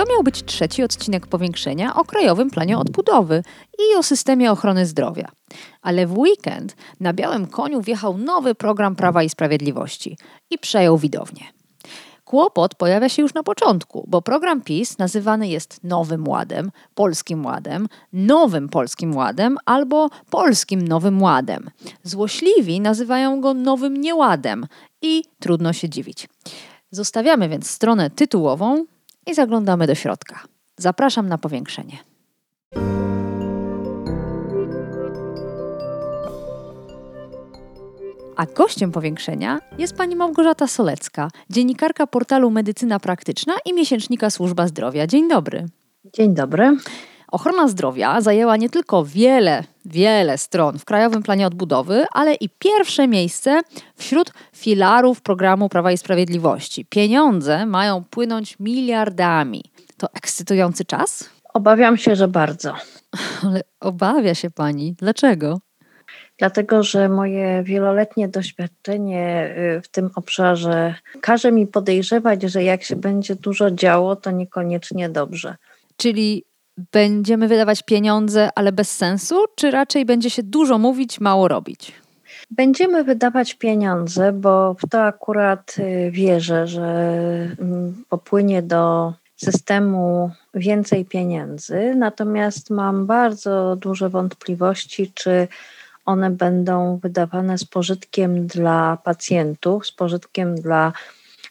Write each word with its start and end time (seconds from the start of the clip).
To 0.00 0.06
miał 0.06 0.22
być 0.22 0.42
trzeci 0.42 0.82
odcinek 0.82 1.26
powiększenia 1.26 1.94
o 1.96 2.04
Krajowym 2.04 2.50
Planie 2.50 2.78
Odbudowy 2.78 3.42
i 3.78 3.96
o 3.96 4.02
systemie 4.02 4.52
ochrony 4.52 4.86
zdrowia. 4.86 5.28
Ale 5.82 6.06
w 6.06 6.18
weekend 6.18 6.76
na 7.00 7.12
białym 7.12 7.46
koniu 7.46 7.80
wjechał 7.80 8.18
nowy 8.18 8.54
program 8.54 8.96
Prawa 8.96 9.22
i 9.22 9.28
Sprawiedliwości 9.28 10.16
i 10.50 10.58
przejął 10.58 10.98
widownię. 10.98 11.44
Kłopot 12.24 12.74
pojawia 12.74 13.08
się 13.08 13.22
już 13.22 13.34
na 13.34 13.42
początku, 13.42 14.04
bo 14.08 14.22
program 14.22 14.62
PiS 14.62 14.98
nazywany 14.98 15.48
jest 15.48 15.84
Nowym 15.84 16.28
Ładem, 16.28 16.70
Polskim 16.94 17.46
Ładem, 17.46 17.88
Nowym 18.12 18.68
Polskim 18.68 19.16
Ładem 19.16 19.56
albo 19.64 20.08
Polskim 20.30 20.88
Nowym 20.88 21.22
Ładem. 21.22 21.70
Złośliwi 22.02 22.80
nazywają 22.80 23.40
go 23.40 23.54
Nowym 23.54 23.96
Nieładem 23.96 24.66
i 25.02 25.24
trudno 25.40 25.72
się 25.72 25.88
dziwić. 25.88 26.28
Zostawiamy 26.90 27.48
więc 27.48 27.70
stronę 27.70 28.10
tytułową 28.10 28.84
i 29.30 29.34
zaglądamy 29.34 29.86
do 29.86 29.94
środka. 29.94 30.40
Zapraszam 30.76 31.28
na 31.28 31.38
powiększenie. 31.38 31.98
A 38.36 38.46
gościem 38.46 38.92
powiększenia 38.92 39.58
jest 39.78 39.96
pani 39.96 40.16
Małgorzata 40.16 40.66
Solecka, 40.66 41.30
dziennikarka 41.50 42.06
portalu 42.06 42.50
Medycyna 42.50 43.00
Praktyczna 43.00 43.54
i 43.64 43.74
miesięcznika 43.74 44.30
Służba 44.30 44.66
Zdrowia. 44.66 45.06
Dzień 45.06 45.28
dobry. 45.28 45.66
Dzień 46.04 46.34
dobry. 46.34 46.76
Ochrona 47.30 47.68
zdrowia 47.68 48.20
zajęła 48.20 48.56
nie 48.56 48.70
tylko 48.70 49.04
wiele, 49.04 49.64
wiele 49.84 50.38
stron 50.38 50.78
w 50.78 50.84
Krajowym 50.84 51.22
Planie 51.22 51.46
Odbudowy, 51.46 52.06
ale 52.12 52.34
i 52.34 52.48
pierwsze 52.58 53.08
miejsce 53.08 53.60
wśród 53.96 54.32
filarów 54.56 55.20
programu 55.20 55.68
Prawa 55.68 55.92
i 55.92 55.98
Sprawiedliwości. 55.98 56.84
Pieniądze 56.84 57.66
mają 57.66 58.04
płynąć 58.04 58.56
miliardami. 58.60 59.64
To 59.96 60.08
ekscytujący 60.14 60.84
czas? 60.84 61.30
Obawiam 61.54 61.96
się, 61.96 62.16
że 62.16 62.28
bardzo. 62.28 62.74
Ale 63.44 63.60
obawia 63.80 64.34
się 64.34 64.50
pani. 64.50 64.92
Dlaczego? 64.92 65.60
Dlatego, 66.38 66.82
że 66.82 67.08
moje 67.08 67.62
wieloletnie 67.62 68.28
doświadczenie 68.28 69.54
y, 69.76 69.80
w 69.80 69.88
tym 69.88 70.10
obszarze 70.14 70.94
każe 71.20 71.52
mi 71.52 71.66
podejrzewać, 71.66 72.42
że 72.42 72.64
jak 72.64 72.82
się 72.82 72.96
będzie 72.96 73.34
dużo 73.34 73.70
działo, 73.70 74.16
to 74.16 74.30
niekoniecznie 74.30 75.08
dobrze. 75.08 75.56
Czyli 75.96 76.44
będziemy 76.92 77.48
wydawać 77.48 77.82
pieniądze, 77.82 78.48
ale 78.54 78.72
bez 78.72 78.96
sensu, 78.96 79.44
czy 79.54 79.70
raczej 79.70 80.04
będzie 80.04 80.30
się 80.30 80.42
dużo 80.42 80.78
mówić, 80.78 81.20
mało 81.20 81.48
robić? 81.48 81.92
Będziemy 82.50 83.04
wydawać 83.04 83.54
pieniądze, 83.54 84.32
bo 84.32 84.74
w 84.74 84.88
to 84.88 85.02
akurat 85.02 85.74
y, 85.78 86.10
wierzę, 86.10 86.66
że 86.66 86.86
mm, 87.60 88.04
popłynie 88.08 88.62
do 88.62 89.12
systemu 89.36 90.30
więcej 90.54 91.04
pieniędzy. 91.04 91.94
Natomiast 91.96 92.70
mam 92.70 93.06
bardzo 93.06 93.76
duże 93.76 94.08
wątpliwości, 94.08 95.12
czy 95.14 95.48
one 96.04 96.30
będą 96.30 96.98
wydawane 97.02 97.58
z 97.58 97.64
pożytkiem 97.64 98.46
dla 98.46 98.98
pacjentów, 99.04 99.86
z 99.86 99.92
pożytkiem 99.92 100.54
dla 100.54 100.92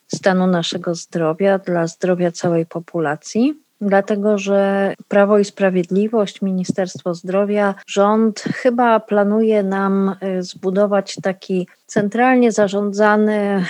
stanu 0.07 0.47
naszego 0.47 0.95
zdrowia, 0.95 1.59
dla 1.59 1.87
zdrowia 1.87 2.31
całej 2.31 2.65
populacji 2.65 3.68
dlatego 3.81 4.37
że 4.37 4.93
Prawo 5.07 5.39
i 5.39 5.45
Sprawiedliwość, 5.45 6.41
Ministerstwo 6.41 7.13
Zdrowia, 7.13 7.75
rząd 7.87 8.39
chyba 8.39 8.99
planuje 8.99 9.63
nam 9.63 10.15
y, 10.39 10.43
zbudować 10.43 11.15
taki 11.23 11.67
centralnie 11.85 12.51
zarządzany 12.51 13.65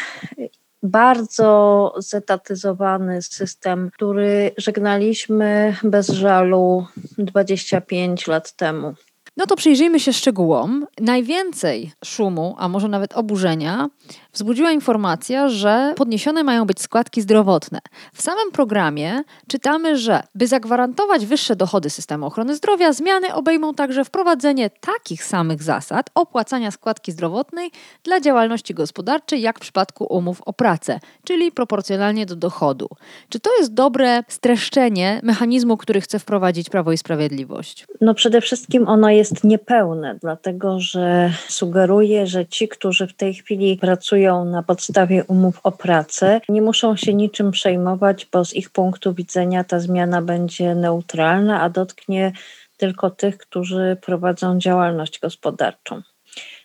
bardzo 0.83 1.93
zetatyzowany 1.97 3.21
system, 3.21 3.89
który 3.93 4.51
żegnaliśmy 4.57 5.75
bez 5.83 6.07
żalu 6.07 6.85
25 7.17 8.27
lat 8.27 8.51
temu. 8.51 8.93
No 9.37 9.45
to 9.45 9.55
przyjrzyjmy 9.55 9.99
się 9.99 10.13
szczegółom. 10.13 10.87
Najwięcej 11.01 11.91
szumu, 12.05 12.55
a 12.57 12.67
może 12.67 12.87
nawet 12.87 13.13
oburzenia, 13.13 13.89
wzbudziła 14.33 14.71
informacja, 14.71 15.49
że 15.49 15.93
podniesione 15.97 16.43
mają 16.43 16.65
być 16.65 16.81
składki 16.81 17.21
zdrowotne. 17.21 17.79
W 18.13 18.21
samym 18.21 18.51
programie 18.51 19.23
czytamy, 19.47 19.97
że 19.97 20.23
by 20.35 20.47
zagwarantować 20.47 21.25
wyższe 21.25 21.55
dochody 21.55 21.89
systemu 21.89 22.25
ochrony 22.25 22.55
zdrowia, 22.55 22.93
zmiany 22.93 23.33
obejmą 23.33 23.73
także 23.73 24.05
wprowadzenie 24.05 24.69
takich 24.69 25.23
samych 25.23 25.63
zasad 25.63 26.09
opłacania 26.15 26.71
składki 26.71 27.11
zdrowotnej 27.11 27.71
dla 28.03 28.19
działalności 28.19 28.73
gospodarczej, 28.73 29.41
jak 29.41 29.57
w 29.57 29.61
przypadku 29.61 30.05
umów 30.09 30.41
o 30.45 30.53
pracę, 30.53 30.99
czyli 31.23 31.51
proporcjonalnie 31.51 32.25
do 32.25 32.35
dochodu. 32.35 32.87
Czy 33.29 33.39
to 33.39 33.49
jest 33.59 33.73
dobre 33.73 34.23
streszczenie 34.27 35.19
mechanizmu, 35.23 35.77
który 35.77 36.01
chce 36.01 36.19
wprowadzić 36.19 36.69
Prawo 36.69 36.91
i 36.91 36.97
Sprawiedliwość? 36.97 37.87
No 38.01 38.13
przede 38.13 38.41
wszystkim 38.41 38.87
ono 38.87 39.09
jest 39.09 39.28
niepełne, 39.43 40.15
dlatego 40.21 40.79
że 40.79 41.31
sugeruje, 41.47 42.27
że 42.27 42.45
ci, 42.45 42.67
którzy 42.67 43.07
w 43.07 43.13
tej 43.13 43.33
chwili 43.33 43.77
pracują 43.77 44.45
na 44.45 44.63
podstawie 44.63 45.23
umów 45.23 45.59
o 45.63 45.71
pracę, 45.71 46.41
nie 46.49 46.61
muszą 46.61 46.95
się 46.95 47.13
niczym 47.13 47.51
przejmować, 47.51 48.27
bo 48.33 48.45
z 48.45 48.53
ich 48.53 48.69
punktu 48.69 49.13
widzenia 49.13 49.63
ta 49.63 49.79
zmiana 49.79 50.21
będzie 50.21 50.75
neutralna, 50.75 51.61
a 51.61 51.69
dotknie 51.69 52.31
tylko 52.77 53.09
tych, 53.09 53.37
którzy 53.37 53.97
prowadzą 54.01 54.59
działalność 54.59 55.19
gospodarczą. 55.19 56.01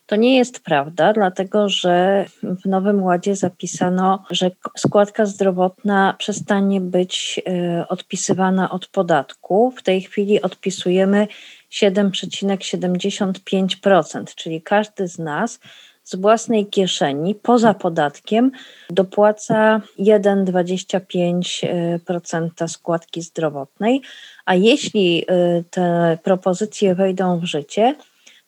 To 0.07 0.17
nie 0.17 0.37
jest 0.37 0.61
prawda, 0.61 1.13
dlatego 1.13 1.69
że 1.69 2.25
w 2.43 2.65
Nowym 2.65 3.03
Ładzie 3.03 3.37
zapisano, 3.37 4.25
że 4.31 4.51
składka 4.77 5.27
zdrowotna 5.27 6.15
przestanie 6.19 6.81
być 6.81 7.41
e, 7.47 7.89
odpisywana 7.89 8.71
od 8.71 8.87
podatku. 8.87 9.73
W 9.77 9.83
tej 9.83 10.03
chwili 10.03 10.43
odpisujemy 10.43 11.29
7,75%, 11.73 14.35
czyli 14.35 14.63
każdy 14.63 15.09
z 15.09 15.19
nas 15.19 15.61
z 16.03 16.17
własnej 16.17 16.67
kieszeni, 16.67 17.35
poza 17.35 17.75
podatkiem, 17.75 18.51
dopłaca 18.91 19.81
1,25% 19.99 22.69
składki 22.69 23.23
zdrowotnej, 23.23 24.03
a 24.45 24.55
jeśli 24.55 25.23
y, 25.23 25.25
te 25.71 26.19
propozycje 26.23 26.95
wejdą 26.95 27.39
w 27.39 27.45
życie, 27.45 27.95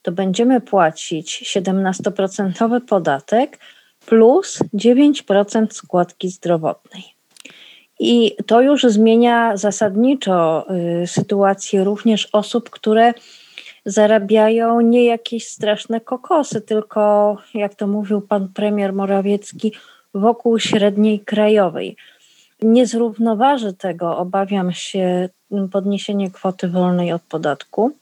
to 0.06 0.12
będziemy 0.12 0.60
płacić 0.60 1.56
17% 1.56 2.80
podatek 2.80 3.58
plus 4.06 4.58
9% 4.74 5.66
składki 5.70 6.28
zdrowotnej. 6.28 7.02
I 8.00 8.36
to 8.46 8.60
już 8.60 8.82
zmienia 8.82 9.56
zasadniczo 9.56 10.66
y, 11.02 11.06
sytuację 11.06 11.84
również 11.84 12.28
osób, 12.32 12.70
które 12.70 13.14
zarabiają 13.84 14.80
nie 14.80 15.04
jakieś 15.04 15.48
straszne 15.48 16.00
kokosy, 16.00 16.60
tylko, 16.60 17.36
jak 17.54 17.74
to 17.74 17.86
mówił 17.86 18.20
pan 18.20 18.48
premier 18.48 18.92
Morawiecki, 18.92 19.72
wokół 20.14 20.58
średniej 20.58 21.20
krajowej. 21.20 21.96
Nie 22.62 22.86
zrównoważy 22.86 23.72
tego, 23.72 24.18
obawiam 24.18 24.72
się, 24.72 25.28
podniesienie 25.72 26.30
kwoty 26.30 26.68
wolnej 26.68 27.12
od 27.12 27.22
podatku. 27.22 27.92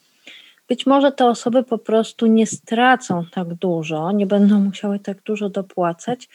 Być 0.69 0.87
może 0.87 1.13
te 1.13 1.27
osoby 1.27 1.63
po 1.63 1.79
prostu 1.79 2.27
nie 2.27 2.47
stracą 2.47 3.25
tak 3.33 3.55
dużo, 3.55 4.13
nie 4.13 4.27
będą 4.27 4.61
musiały 4.61 4.99
tak 4.99 5.23
dużo 5.23 5.49
dopłacać, 5.49 6.29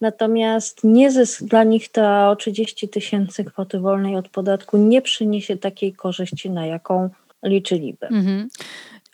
natomiast 0.00 0.84
niezysk 0.84 1.44
dla 1.44 1.64
nich 1.64 1.88
to 1.88 2.36
30 2.36 2.88
tysięcy 2.88 3.44
kwoty 3.44 3.80
wolnej 3.80 4.16
od 4.16 4.28
podatku 4.28 4.76
nie 4.76 5.02
przyniesie 5.02 5.56
takiej 5.56 5.92
korzyści, 5.92 6.50
na 6.50 6.66
jaką 6.66 7.10
liczyliby. 7.42 8.06
Mhm. 8.06 8.48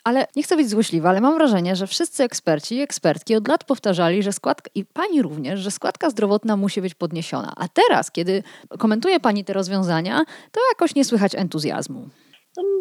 Ale 0.03 0.27
nie 0.35 0.43
chcę 0.43 0.55
być 0.55 0.69
złośliwa, 0.69 1.09
ale 1.09 1.21
mam 1.21 1.35
wrażenie, 1.35 1.75
że 1.75 1.87
wszyscy 1.87 2.23
eksperci 2.23 2.75
i 2.75 2.81
ekspertki 2.81 3.35
od 3.35 3.47
lat 3.47 3.63
powtarzali, 3.63 4.23
że 4.23 4.33
składka, 4.33 4.69
i 4.75 4.85
pani 4.85 5.21
również, 5.21 5.59
że 5.59 5.71
składka 5.71 6.09
zdrowotna 6.09 6.57
musi 6.57 6.81
być 6.81 6.93
podniesiona. 6.93 7.53
A 7.57 7.67
teraz, 7.67 8.11
kiedy 8.11 8.43
komentuje 8.77 9.19
pani 9.19 9.45
te 9.45 9.53
rozwiązania, 9.53 10.23
to 10.51 10.59
jakoś 10.71 10.95
nie 10.95 11.05
słychać 11.05 11.35
entuzjazmu. 11.35 12.09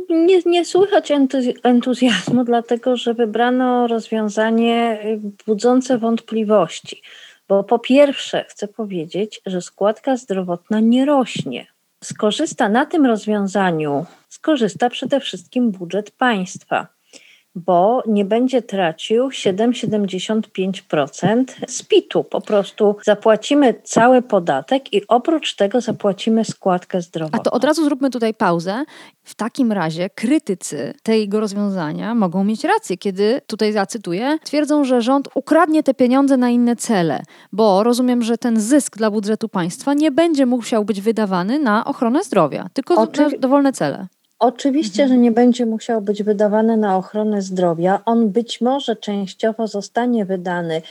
Nie, 0.08 0.40
nie 0.46 0.64
słychać 0.64 1.12
entuzjazmu, 1.62 2.44
dlatego 2.44 2.96
że 2.96 3.14
wybrano 3.14 3.86
rozwiązanie 3.86 4.98
budzące 5.46 5.98
wątpliwości. 5.98 7.02
Bo 7.48 7.64
po 7.64 7.78
pierwsze, 7.78 8.44
chcę 8.48 8.68
powiedzieć, 8.68 9.40
że 9.46 9.62
składka 9.62 10.16
zdrowotna 10.16 10.80
nie 10.80 11.04
rośnie. 11.04 11.66
Skorzysta 12.04 12.68
na 12.68 12.86
tym 12.86 13.06
rozwiązaniu 13.06 14.06
skorzysta 14.28 14.90
przede 14.90 15.20
wszystkim 15.20 15.70
budżet 15.70 16.10
państwa 16.10 16.97
bo 17.66 18.02
nie 18.06 18.24
będzie 18.24 18.62
tracił 18.62 19.28
7,75% 19.28 21.44
z 21.68 21.82
PIT-u. 21.82 22.24
Po 22.24 22.40
prostu 22.40 22.96
zapłacimy 23.04 23.74
cały 23.84 24.22
podatek 24.22 24.92
i 24.92 25.02
oprócz 25.08 25.56
tego 25.56 25.80
zapłacimy 25.80 26.44
składkę 26.44 27.02
zdrowotną. 27.02 27.40
A 27.40 27.42
to 27.42 27.50
od 27.50 27.64
razu 27.64 27.84
zróbmy 27.84 28.10
tutaj 28.10 28.34
pauzę. 28.34 28.84
W 29.24 29.34
takim 29.34 29.72
razie 29.72 30.10
krytycy 30.10 30.94
tego 31.02 31.40
rozwiązania 31.40 32.14
mogą 32.14 32.44
mieć 32.44 32.64
rację, 32.64 32.96
kiedy, 32.96 33.40
tutaj 33.46 33.72
zacytuję, 33.72 34.38
twierdzą, 34.44 34.84
że 34.84 35.02
rząd 35.02 35.28
ukradnie 35.34 35.82
te 35.82 35.94
pieniądze 35.94 36.36
na 36.36 36.50
inne 36.50 36.76
cele, 36.76 37.22
bo 37.52 37.82
rozumiem, 37.82 38.22
że 38.22 38.38
ten 38.38 38.60
zysk 38.60 38.96
dla 38.96 39.10
budżetu 39.10 39.48
państwa 39.48 39.94
nie 39.94 40.10
będzie 40.10 40.46
musiał 40.46 40.84
być 40.84 41.00
wydawany 41.00 41.58
na 41.58 41.84
ochronę 41.84 42.24
zdrowia, 42.24 42.66
tylko 42.72 42.94
Oczywi- 42.94 43.32
na 43.32 43.38
dowolne 43.38 43.72
cele. 43.72 44.06
Oczywiście, 44.38 45.02
mhm. 45.02 45.18
że 45.18 45.22
nie 45.22 45.32
będzie 45.32 45.66
musiał 45.66 46.00
być 46.00 46.22
wydawany 46.22 46.76
na 46.76 46.96
ochronę 46.96 47.42
zdrowia. 47.42 48.00
On 48.04 48.28
być 48.30 48.60
może 48.60 48.96
częściowo 48.96 49.66
zostanie 49.66 50.24
wydany, 50.24 50.82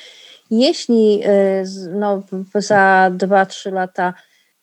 jeśli 0.51 1.23
y, 1.27 1.89
no, 1.89 2.23
za 2.55 3.11
2-3 3.17 3.73
lata 3.73 4.13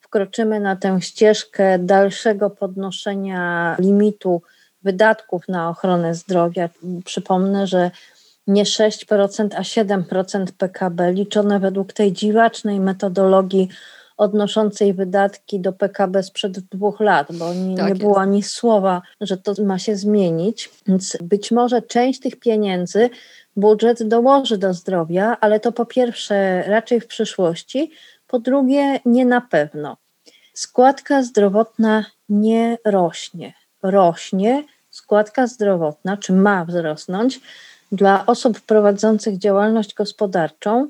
wkroczymy 0.00 0.60
na 0.60 0.76
tę 0.76 1.00
ścieżkę 1.00 1.78
dalszego 1.78 2.50
podnoszenia 2.50 3.76
limitu 3.78 4.42
wydatków 4.82 5.48
na 5.48 5.68
ochronę 5.68 6.14
zdrowia. 6.14 6.68
Przypomnę, 7.04 7.66
że 7.66 7.90
nie 8.46 8.64
6%, 8.64 9.48
a 9.56 9.62
7% 9.62 10.46
PKB 10.58 11.12
liczone 11.12 11.60
według 11.60 11.92
tej 11.92 12.12
dziwacznej 12.12 12.80
metodologii 12.80 13.68
odnoszącej 14.16 14.94
wydatki 14.94 15.60
do 15.60 15.72
PKB 15.72 16.22
sprzed 16.22 16.60
dwóch 16.60 17.00
lat, 17.00 17.32
bo 17.32 17.54
nie, 17.54 17.76
tak 17.76 17.88
nie 17.88 17.94
było 17.94 18.20
ani 18.20 18.42
słowa, 18.42 19.02
że 19.20 19.36
to 19.36 19.54
ma 19.64 19.78
się 19.78 19.96
zmienić. 19.96 20.70
Więc 20.86 21.16
być 21.22 21.50
może 21.50 21.82
część 21.82 22.20
tych 22.20 22.36
pieniędzy 22.36 23.10
budżet 23.56 24.02
dołoży 24.02 24.58
do 24.58 24.74
zdrowia, 24.74 25.36
ale 25.40 25.60
to 25.60 25.72
po 25.72 25.86
pierwsze 25.86 26.62
raczej 26.62 27.00
w 27.00 27.06
przyszłości, 27.06 27.90
po 28.26 28.38
drugie 28.38 29.00
nie 29.04 29.24
na 29.24 29.40
pewno. 29.40 29.96
Składka 30.54 31.22
zdrowotna 31.22 32.04
nie 32.28 32.78
rośnie. 32.84 33.54
Rośnie 33.82 34.64
składka 34.90 35.46
zdrowotna, 35.46 36.16
czy 36.16 36.32
ma 36.32 36.64
wzrosnąć 36.64 37.40
dla 37.92 38.26
osób 38.26 38.60
prowadzących 38.60 39.38
działalność 39.38 39.94
gospodarczą 39.94 40.88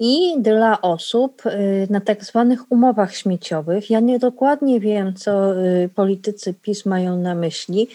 i 0.00 0.34
dla 0.38 0.80
osób 0.80 1.46
y, 1.46 1.86
na 1.90 2.00
tak 2.00 2.24
zwanych 2.24 2.72
umowach 2.72 3.14
śmieciowych. 3.14 3.90
Ja 3.90 4.00
nie 4.00 4.18
dokładnie 4.18 4.80
wiem, 4.80 5.14
co 5.14 5.62
y, 5.64 5.88
politycy 5.94 6.54
PiS 6.54 6.86
mają 6.86 7.16
na 7.16 7.34
myśli, 7.34 7.88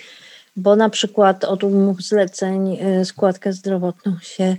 bo 0.56 0.76
na 0.76 0.90
przykład 0.90 1.44
od 1.44 1.64
umów 1.64 2.02
zleceń 2.02 2.78
y, 3.02 3.06
składkę 3.06 3.54
zdrowotną 3.54 4.18
się 4.22 4.58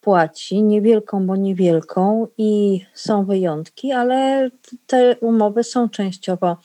płaci, 0.00 0.62
niewielką, 0.62 1.26
bo 1.26 1.36
niewielką 1.36 2.26
i 2.38 2.80
są 2.94 3.24
wyjątki, 3.24 3.92
ale 3.92 4.50
te 4.86 5.16
umowy 5.20 5.64
są 5.64 5.88
częściowo 5.88 6.56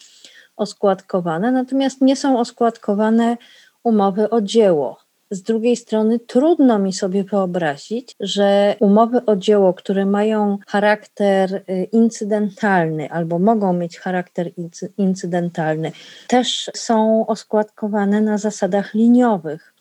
oskładkowane, 0.56 1.52
natomiast 1.52 2.02
nie 2.02 2.16
są 2.16 2.40
oskładkowane 2.40 3.38
umowy 3.84 4.30
o 4.30 4.42
dzieło. 4.42 5.07
Z 5.32 5.42
drugiej 5.42 5.76
strony 5.76 6.20
trudno 6.20 6.80
mi 6.80 6.94
sobie 6.94 7.24
wyobrazić, 7.24 8.16
że 8.20 8.76
umowy 8.80 9.26
o 9.26 9.36
dzieło, 9.36 9.74
które 9.74 10.06
mają 10.06 10.58
charakter 10.68 11.54
y, 11.56 11.88
incydentalny 11.92 13.12
albo 13.12 13.40
mogą 13.40 13.74
mieć 13.74 14.00
charakter 14.00 14.52
incydentalny, 14.98 15.92
też 16.28 16.72
są 16.76 17.28
oskładkowane 17.28 18.22
na 18.22 18.38
zasadach 18.38 18.94
liniowych. 18.94 19.74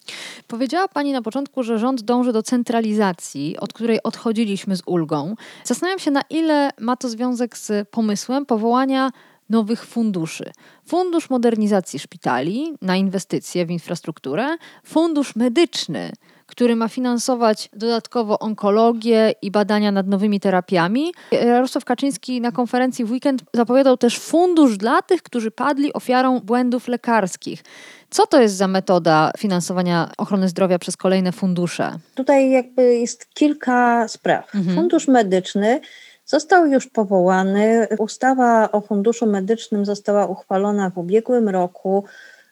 Powiedziała 0.46 0.88
Pani 0.88 1.12
na 1.12 1.22
początku, 1.22 1.62
że 1.62 1.78
rząd 1.78 2.02
dąży 2.02 2.32
do 2.32 2.42
centralizacji, 2.42 3.56
od 3.60 3.72
której 3.72 4.02
odchodziliśmy 4.02 4.76
z 4.76 4.82
ulgą. 4.86 5.34
Zastanawiam 5.64 5.98
się, 5.98 6.10
na 6.10 6.22
ile 6.30 6.70
ma 6.80 6.96
to 6.96 7.08
związek 7.08 7.58
z 7.58 7.88
pomysłem 7.88 8.46
powołania 8.46 9.10
nowych 9.50 9.84
funduszy. 9.84 10.52
Fundusz 10.86 11.30
Modernizacji 11.30 11.98
Szpitali 11.98 12.74
na 12.82 12.96
inwestycje 12.96 13.66
w 13.66 13.70
infrastrukturę, 13.70 14.56
Fundusz 14.84 15.36
Medyczny, 15.36 16.12
który 16.46 16.76
ma 16.76 16.88
finansować 16.88 17.68
dodatkowo 17.72 18.38
onkologię 18.38 19.34
i 19.42 19.50
badania 19.50 19.92
nad 19.92 20.06
nowymi 20.06 20.40
terapiami. 20.40 21.12
Jarosław 21.32 21.84
Kaczyński 21.84 22.40
na 22.40 22.52
konferencji 22.52 23.04
w 23.04 23.10
weekend 23.10 23.42
zapowiadał 23.54 23.96
też 23.96 24.18
fundusz 24.18 24.76
dla 24.76 25.02
tych, 25.02 25.22
którzy 25.22 25.50
padli 25.50 25.92
ofiarą 25.92 26.40
błędów 26.40 26.88
lekarskich. 26.88 27.64
Co 28.10 28.26
to 28.26 28.40
jest 28.40 28.54
za 28.54 28.68
metoda 28.68 29.30
finansowania 29.38 30.10
ochrony 30.18 30.48
zdrowia 30.48 30.78
przez 30.78 30.96
kolejne 30.96 31.32
fundusze? 31.32 31.98
Tutaj 32.14 32.50
jakby 32.50 32.94
jest 32.94 33.34
kilka 33.34 34.08
spraw. 34.08 34.54
Mhm. 34.54 34.76
Fundusz 34.76 35.08
medyczny 35.08 35.80
Został 36.26 36.66
już 36.66 36.86
powołany. 36.86 37.86
Ustawa 37.98 38.72
o 38.72 38.80
Funduszu 38.80 39.26
Medycznym 39.26 39.84
została 39.84 40.26
uchwalona 40.26 40.90
w 40.90 40.98
ubiegłym 40.98 41.48
roku, 41.48 42.04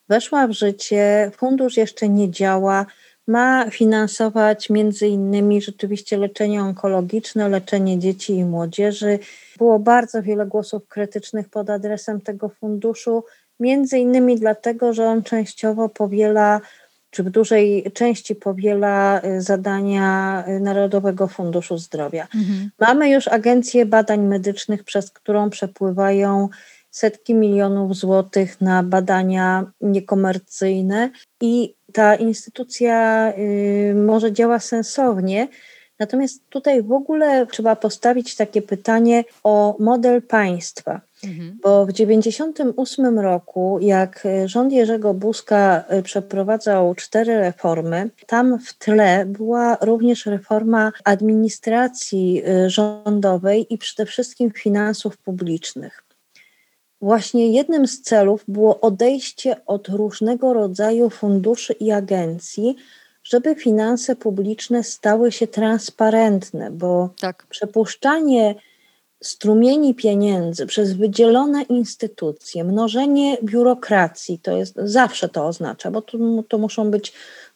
weszła 0.09 0.47
w 0.47 0.53
życie. 0.53 1.31
Fundusz 1.37 1.77
jeszcze 1.77 2.09
nie 2.09 2.31
działa. 2.31 2.87
Ma 3.27 3.71
finansować 3.71 4.71
między 4.71 5.09
innymi 5.09 5.63
rzeczywiście 5.63 6.17
leczenie 6.17 6.63
onkologiczne, 6.63 7.49
leczenie 7.49 7.99
dzieci 7.99 8.37
i 8.37 8.45
młodzieży. 8.45 9.19
Było 9.59 9.79
bardzo 9.79 10.23
wiele 10.23 10.47
głosów 10.47 10.89
krytycznych 10.89 11.49
pod 11.49 11.71
adresem 11.71 12.21
tego 12.21 12.49
funduszu, 12.49 13.25
między 13.61 13.99
innymi 13.99 14.39
dlatego, 14.39 14.93
że 14.93 15.07
on 15.07 15.23
częściowo 15.23 15.89
powiela 15.89 16.61
czy 17.15 17.23
w 17.23 17.31
dużej 17.31 17.93
części 17.93 18.35
powiela 18.35 19.21
y, 19.25 19.41
zadania 19.43 20.45
y, 20.49 20.61
Narodowego 20.61 21.29
Funduszu 21.29 21.79
Zdrowia. 21.79 22.23
Mhm. 22.35 22.71
Mamy 22.81 23.11
już 23.11 23.29
Agencję 23.29 23.87
Badań 23.87 24.21
Medycznych, 24.21 24.85
przez 24.85 25.11
którą 25.11 25.51
przepływają 25.51 26.49
setki 26.91 27.35
milionów 27.35 27.97
złotych 27.97 28.61
na 28.61 28.83
badania 28.83 29.67
niekomercyjne 29.81 31.11
i 31.41 31.75
ta 31.93 32.15
instytucja 32.15 33.33
y, 33.39 33.95
może 33.95 34.33
działa 34.33 34.59
sensownie. 34.59 35.49
Natomiast 35.99 36.49
tutaj 36.49 36.83
w 36.83 36.93
ogóle 36.93 37.47
trzeba 37.47 37.77
postawić 37.77 38.37
takie 38.37 38.63
pytanie 38.63 39.25
o 39.45 39.77
model 39.79 40.23
państwa. 40.23 41.01
Mhm. 41.25 41.59
Bo 41.63 41.87
w 41.87 41.93
1998 41.93 43.19
roku, 43.19 43.79
jak 43.81 44.29
rząd 44.47 44.73
Jerzego 44.73 45.15
Buzka 45.15 45.85
y, 45.93 46.03
przeprowadzał 46.03 46.95
cztery 46.95 47.39
reformy, 47.39 48.11
tam 48.27 48.59
w 48.59 48.79
tle 48.79 49.27
była 49.27 49.77
również 49.81 50.27
reforma 50.27 50.93
administracji 51.05 52.43
y, 52.49 52.71
rządowej 52.71 53.75
i 53.75 53.79
przede 53.79 54.07
wszystkim 54.07 54.51
finansów 54.51 55.17
publicznych. 55.17 56.05
Właśnie 57.01 57.53
jednym 57.53 57.87
z 57.87 58.03
celów 58.03 58.45
było 58.49 58.81
odejście 58.81 59.67
od 59.67 59.89
różnego 59.89 60.53
rodzaju 60.53 61.11
funduszy 61.11 61.73
i 61.73 61.93
agencji, 61.93 62.77
żeby 63.25 63.55
finanse 63.55 64.17
publiczne 64.17 64.85
stały 64.85 65.33
się 65.33 65.47
transparentne, 65.47 66.71
bo 66.71 67.11
tak. 67.21 67.47
przepuszczanie 67.51 68.55
strumieni 69.23 69.95
pieniędzy 69.95 70.67
przez 70.67 70.93
wydzielone 70.93 71.63
instytucje, 71.63 72.65
mnożenie 72.65 73.37
biurokracji, 73.43 74.39
to 74.39 74.53
jest 74.57 74.75
zawsze 74.77 75.29
to 75.29 75.47
oznacza, 75.47 75.91
bo 75.91 76.03
to, 76.03 76.19
to 76.49 76.59
muszą 76.59 76.91
być, 76.91 77.13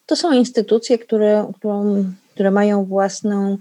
to 0.07 0.17
są 0.17 0.33
instytucje, 0.33 0.99
które, 0.99 1.53
którą, 1.57 2.05
które 2.35 2.51
mają 2.51 2.85
własną 2.85 3.59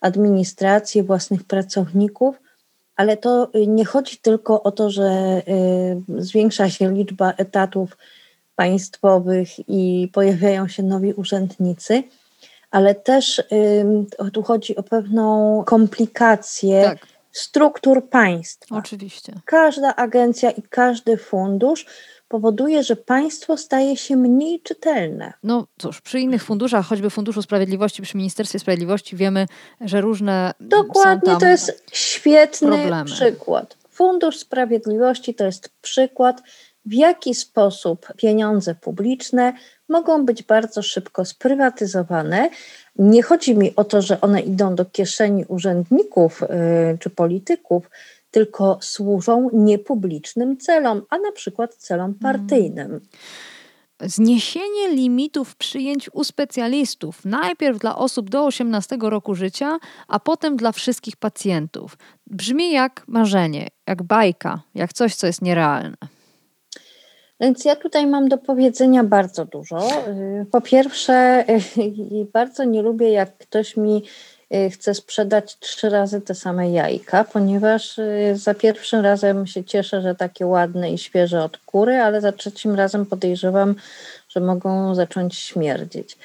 administrację, 0.00 1.02
własnych 1.02 1.44
pracowników, 1.44 2.36
ale 2.96 3.16
to 3.16 3.50
nie 3.66 3.84
chodzi 3.84 4.16
tylko 4.16 4.62
o 4.62 4.72
to, 4.72 4.90
że 4.90 5.42
y, 6.18 6.22
zwiększa 6.22 6.70
się 6.70 6.94
liczba 6.94 7.32
etatów 7.36 7.96
państwowych 8.58 9.68
i 9.68 10.10
pojawiają 10.12 10.68
się 10.68 10.82
nowi 10.82 11.12
urzędnicy, 11.12 12.02
ale 12.70 12.94
też 12.94 13.38
y, 13.38 14.30
tu 14.32 14.42
chodzi 14.42 14.76
o 14.76 14.82
pewną 14.82 15.62
komplikację. 15.66 16.82
Tak 16.84 17.06
struktur 17.32 18.08
państwa. 18.08 18.76
Oczywiście. 18.76 19.32
Każda 19.44 19.96
agencja 19.96 20.50
i 20.50 20.62
każdy 20.62 21.16
fundusz 21.16 21.86
powoduje, 22.28 22.82
że 22.82 22.96
państwo 22.96 23.56
staje 23.56 23.96
się 23.96 24.16
mniej 24.16 24.60
czytelne. 24.60 25.32
No 25.42 25.66
cóż, 25.78 26.00
przy 26.00 26.20
innych 26.20 26.44
funduszach, 26.44 26.86
choćby 26.86 27.10
Funduszu 27.10 27.42
Sprawiedliwości, 27.42 28.02
przy 28.02 28.16
Ministerstwie 28.16 28.58
Sprawiedliwości 28.58 29.16
wiemy, 29.16 29.46
że 29.80 30.00
różne 30.00 30.54
Dokładnie, 30.60 31.36
to 31.36 31.46
jest 31.46 31.84
świetny 31.92 32.68
problemy. 32.68 33.04
przykład. 33.04 33.76
Fundusz 33.90 34.38
Sprawiedliwości 34.38 35.34
to 35.34 35.44
jest 35.44 35.70
przykład, 35.82 36.42
w 36.88 36.92
jaki 36.92 37.34
sposób 37.34 38.06
pieniądze 38.16 38.74
publiczne 38.74 39.52
mogą 39.88 40.26
być 40.26 40.42
bardzo 40.42 40.82
szybko 40.82 41.24
sprywatyzowane, 41.24 42.50
nie 42.96 43.22
chodzi 43.22 43.56
mi 43.56 43.76
o 43.76 43.84
to, 43.84 44.02
że 44.02 44.20
one 44.20 44.40
idą 44.40 44.74
do 44.74 44.84
kieszeni 44.84 45.44
urzędników 45.48 46.42
y, 46.42 46.46
czy 46.98 47.10
polityków, 47.10 47.90
tylko 48.30 48.78
służą 48.80 49.50
niepublicznym 49.52 50.56
celom, 50.56 51.02
a 51.10 51.18
na 51.18 51.32
przykład 51.32 51.74
celom 51.74 52.14
partyjnym. 52.14 53.00
zniesienie 54.00 54.88
limitów 54.94 55.56
przyjęć 55.56 56.10
u 56.12 56.24
specjalistów, 56.24 57.24
najpierw 57.24 57.78
dla 57.78 57.96
osób 57.96 58.30
do 58.30 58.44
18 58.44 58.96
roku 59.00 59.34
życia, 59.34 59.78
a 60.08 60.20
potem 60.20 60.56
dla 60.56 60.72
wszystkich 60.72 61.16
pacjentów. 61.16 61.98
Brzmi 62.26 62.72
jak 62.72 63.04
marzenie, 63.08 63.68
jak 63.86 64.02
bajka, 64.02 64.60
jak 64.74 64.92
coś, 64.92 65.14
co 65.14 65.26
jest 65.26 65.42
nierealne. 65.42 66.17
Więc 67.40 67.64
ja 67.64 67.76
tutaj 67.76 68.06
mam 68.06 68.28
do 68.28 68.38
powiedzenia 68.38 69.04
bardzo 69.04 69.44
dużo. 69.44 69.78
Y, 70.08 70.46
po 70.50 70.60
pierwsze, 70.60 71.44
bardzo 72.32 72.64
nie 72.64 72.82
lubię, 72.82 73.10
jak 73.10 73.38
ktoś 73.38 73.76
mi 73.76 74.02
y, 74.54 74.70
chce 74.70 74.94
sprzedać 74.94 75.58
trzy 75.58 75.88
razy 75.88 76.20
te 76.20 76.34
same 76.34 76.70
jajka, 76.70 77.24
ponieważ 77.24 77.98
y, 77.98 78.32
za 78.34 78.54
pierwszym 78.54 79.00
razem 79.00 79.46
się 79.46 79.64
cieszę, 79.64 80.02
że 80.02 80.14
takie 80.14 80.46
ładne 80.46 80.92
i 80.92 80.98
świeże 80.98 81.44
od 81.44 81.58
kury, 81.58 81.94
ale 81.96 82.20
za 82.20 82.32
trzecim 82.32 82.74
razem 82.74 83.06
podejrzewam, 83.06 83.74
że 84.28 84.40
mogą 84.40 84.94
zacząć 84.94 85.36
śmierdzieć. 85.36 86.18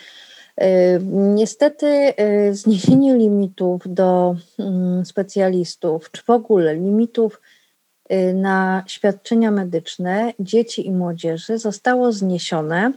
Niestety 1.12 2.13
zniesienie 2.51 3.15
limitów 3.15 3.82
do 3.86 4.36
mm, 4.60 5.05
specjalistów, 5.05 6.12
czy 6.12 6.22
w 6.22 6.29
ogóle 6.29 6.75
limitów 6.75 7.41
na 8.33 8.83
świadczenia 8.88 9.51
medyczne 9.51 10.33
dzieci 10.39 10.88
i 10.88 10.91
młodzieży 10.91 11.57
zostało 11.57 12.12
zniesione 12.12 12.91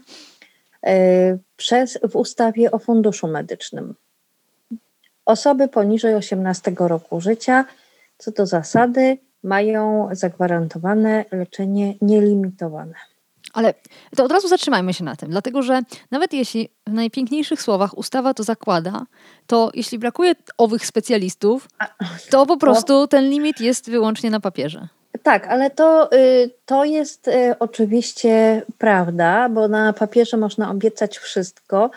y, 0.86 1.38
przez, 1.56 1.98
w 2.10 2.16
ustawie 2.16 2.70
o 2.70 2.78
Funduszu 2.78 3.28
Medycznym. 3.28 3.94
Osoby 5.24 5.68
poniżej 5.68 6.14
18 6.14 6.72
roku 6.78 7.20
życia, 7.20 7.64
co 8.18 8.30
do 8.30 8.46
zasady, 8.46 9.18
mają 9.42 10.08
zagwarantowane 10.12 11.24
leczenie 11.32 11.94
nielimitowane. 12.00 12.94
Ale 13.52 13.74
to 14.16 14.24
od 14.24 14.32
razu 14.32 14.48
zatrzymajmy 14.48 14.94
się 14.94 15.04
na 15.04 15.16
tym, 15.16 15.30
dlatego 15.30 15.62
że 15.62 15.82
nawet 16.10 16.32
jeśli 16.32 16.68
w 16.86 16.92
najpiękniejszych 16.92 17.62
słowach 17.62 17.98
ustawa 17.98 18.34
to 18.34 18.42
zakłada, 18.42 19.06
to 19.46 19.70
jeśli 19.74 19.98
brakuje 19.98 20.34
owych 20.58 20.86
specjalistów, 20.86 21.68
to 22.30 22.46
po 22.46 22.56
prostu 22.56 23.08
ten 23.08 23.30
limit 23.30 23.60
jest 23.60 23.90
wyłącznie 23.90 24.30
na 24.30 24.40
papierze. 24.40 24.88
Tak, 25.26 25.46
ale 25.46 25.70
to, 25.70 26.12
y, 26.12 26.50
to 26.66 26.84
jest 26.84 27.28
y, 27.28 27.54
oczywiście 27.58 28.62
prawda, 28.78 29.48
bo 29.48 29.68
na 29.68 29.92
papierze 29.92 30.36
można 30.36 30.70
obiecać 30.70 31.18
wszystko, 31.18 31.90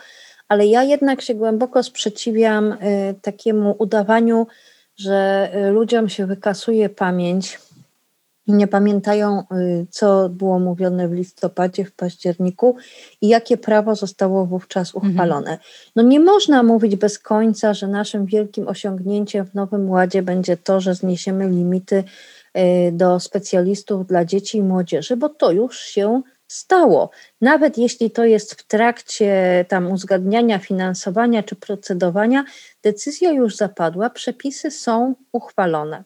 ale 0.48 0.66
ja 0.66 0.82
jednak 0.82 1.22
się 1.22 1.34
głęboko 1.34 1.82
sprzeciwiam 1.82 2.72
y, 2.72 2.76
takiemu 3.22 3.74
udawaniu, 3.78 4.46
że 4.96 5.50
ludziom 5.72 6.08
się 6.08 6.26
wykasuje 6.26 6.88
pamięć 6.88 7.58
i 8.46 8.52
nie 8.52 8.66
pamiętają, 8.66 9.44
co 9.90 10.28
było 10.28 10.58
mówione 10.58 11.08
w 11.08 11.12
listopadzie, 11.12 11.84
w 11.84 11.92
październiku 11.92 12.76
i 13.20 13.28
jakie 13.28 13.56
prawo 13.56 13.94
zostało 13.94 14.46
wówczas 14.46 14.94
mhm. 14.94 15.12
uchwalone. 15.12 15.58
No 15.96 16.02
nie 16.02 16.20
można 16.20 16.62
mówić 16.62 16.96
bez 16.96 17.18
końca, 17.18 17.74
że 17.74 17.86
naszym 17.86 18.26
wielkim 18.26 18.68
osiągnięciem 18.68 19.46
w 19.46 19.54
Nowym 19.54 19.90
Ładzie 19.90 20.22
będzie 20.22 20.56
to, 20.56 20.80
że 20.80 20.94
zniesiemy 20.94 21.48
limity 21.48 22.04
do 22.92 23.20
specjalistów 23.20 24.06
dla 24.06 24.24
dzieci 24.24 24.58
i 24.58 24.62
młodzieży, 24.62 25.16
bo 25.16 25.28
to 25.28 25.50
już 25.50 25.80
się 25.80 26.22
stało. 26.48 27.10
Nawet 27.40 27.78
jeśli 27.78 28.10
to 28.10 28.24
jest 28.24 28.54
w 28.54 28.66
trakcie 28.66 29.64
tam 29.68 29.92
uzgadniania, 29.92 30.58
finansowania 30.58 31.42
czy 31.42 31.56
procedowania, 31.56 32.44
decyzja 32.82 33.30
już 33.30 33.56
zapadła, 33.56 34.10
przepisy 34.10 34.70
są 34.70 35.14
uchwalone. 35.32 36.04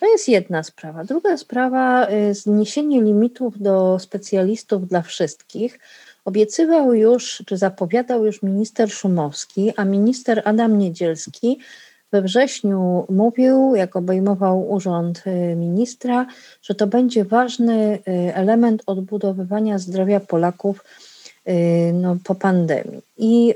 To 0.00 0.06
jest 0.06 0.28
jedna 0.28 0.62
sprawa. 0.62 1.04
Druga 1.04 1.36
sprawa, 1.36 2.08
y, 2.10 2.34
zniesienie 2.34 3.02
limitów 3.02 3.62
do 3.62 3.98
specjalistów 3.98 4.88
dla 4.88 5.02
wszystkich. 5.02 5.78
Obiecywał 6.24 6.94
już, 6.94 7.42
czy 7.46 7.56
zapowiadał 7.56 8.26
już 8.26 8.42
minister 8.42 8.90
Szumowski, 8.90 9.72
a 9.76 9.84
minister 9.84 10.42
Adam 10.44 10.78
Niedzielski 10.78 11.58
we 12.12 12.22
wrześniu 12.22 13.06
mówił, 13.08 13.74
jak 13.74 13.96
obejmował 13.96 14.70
urząd 14.70 15.22
y, 15.26 15.56
ministra, 15.56 16.26
że 16.62 16.74
to 16.74 16.86
będzie 16.86 17.24
ważny 17.24 17.98
y, 18.08 18.34
element 18.34 18.82
odbudowywania 18.86 19.78
zdrowia 19.78 20.20
Polaków 20.20 20.84
y, 21.48 21.52
no, 21.94 22.16
po 22.24 22.34
pandemii. 22.34 23.02
I, 23.18 23.54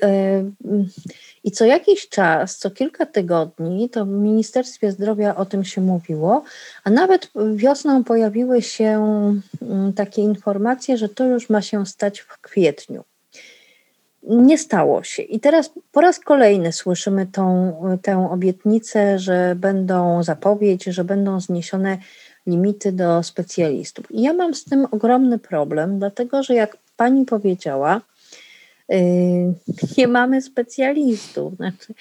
I 1.44 1.50
co 1.50 1.64
jakiś 1.64 2.08
czas, 2.08 2.58
co 2.58 2.70
kilka 2.70 3.06
tygodni, 3.06 3.90
to 3.90 4.06
w 4.06 4.08
Ministerstwie 4.08 4.92
Zdrowia 4.92 5.36
o 5.36 5.44
tym 5.44 5.64
się 5.64 5.80
mówiło, 5.80 6.44
a 6.84 6.90
nawet 6.90 7.30
wiosną 7.54 8.04
pojawiły 8.04 8.62
się 8.62 8.90
mm, 9.62 9.92
takie 9.92 10.22
informacje, 10.22 10.96
że 10.96 11.08
to 11.08 11.24
już 11.24 11.50
ma 11.50 11.62
się 11.62 11.86
stać 11.86 12.20
w 12.20 12.38
kwietniu. 12.40 13.04
Nie 14.28 14.58
stało 14.58 15.02
się. 15.02 15.22
I 15.22 15.40
teraz 15.40 15.70
po 15.92 16.00
raz 16.00 16.20
kolejny 16.20 16.72
słyszymy 16.72 17.26
tą, 17.26 17.76
tę 18.02 18.30
obietnicę, 18.30 19.18
że 19.18 19.54
będą 19.56 20.22
zapowiedź, 20.22 20.84
że 20.84 21.04
będą 21.04 21.40
zniesione 21.40 21.98
limity 22.46 22.92
do 22.92 23.22
specjalistów. 23.22 24.10
I 24.10 24.22
ja 24.22 24.32
mam 24.32 24.54
z 24.54 24.64
tym 24.64 24.86
ogromny 24.90 25.38
problem, 25.38 25.98
dlatego 25.98 26.42
że 26.42 26.54
jak 26.54 26.76
pani 26.96 27.24
powiedziała, 27.24 28.00
yy, 28.88 28.98
nie 29.98 30.08
mamy 30.08 30.42
specjalistów. 30.42 31.56
Znaczy, 31.56 31.94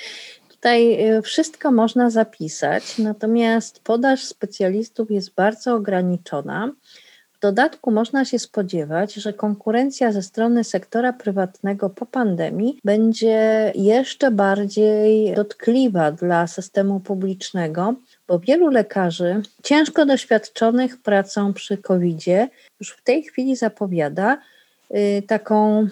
tutaj 0.49 0.97
yy, 0.97 1.21
wszystko 1.21 1.71
można 1.71 2.09
zapisać, 2.09 2.97
natomiast 2.97 3.79
podaż 3.79 4.23
specjalistów 4.23 5.11
jest 5.11 5.33
bardzo 5.33 5.75
ograniczona 5.75 6.71
dodatku 7.43 7.91
można 7.91 8.25
się 8.25 8.39
spodziewać, 8.39 9.13
że 9.13 9.33
konkurencja 9.33 10.11
ze 10.11 10.21
strony 10.21 10.63
sektora 10.63 11.13
prywatnego 11.13 11.89
po 11.89 12.05
pandemii 12.05 12.79
będzie 12.83 13.71
jeszcze 13.75 14.31
bardziej 14.31 15.33
dotkliwa 15.35 16.11
dla 16.11 16.47
systemu 16.47 16.99
publicznego, 16.99 17.95
bo 18.27 18.39
wielu 18.39 18.67
lekarzy 18.69 19.41
ciężko 19.63 20.05
doświadczonych 20.05 21.01
pracą 21.01 21.53
przy 21.53 21.77
COVID-zie 21.77 22.49
już 22.79 22.89
w 22.89 23.03
tej 23.03 23.23
chwili 23.23 23.55
zapowiada 23.55 24.37
y, 24.91 25.23
taką 25.27 25.87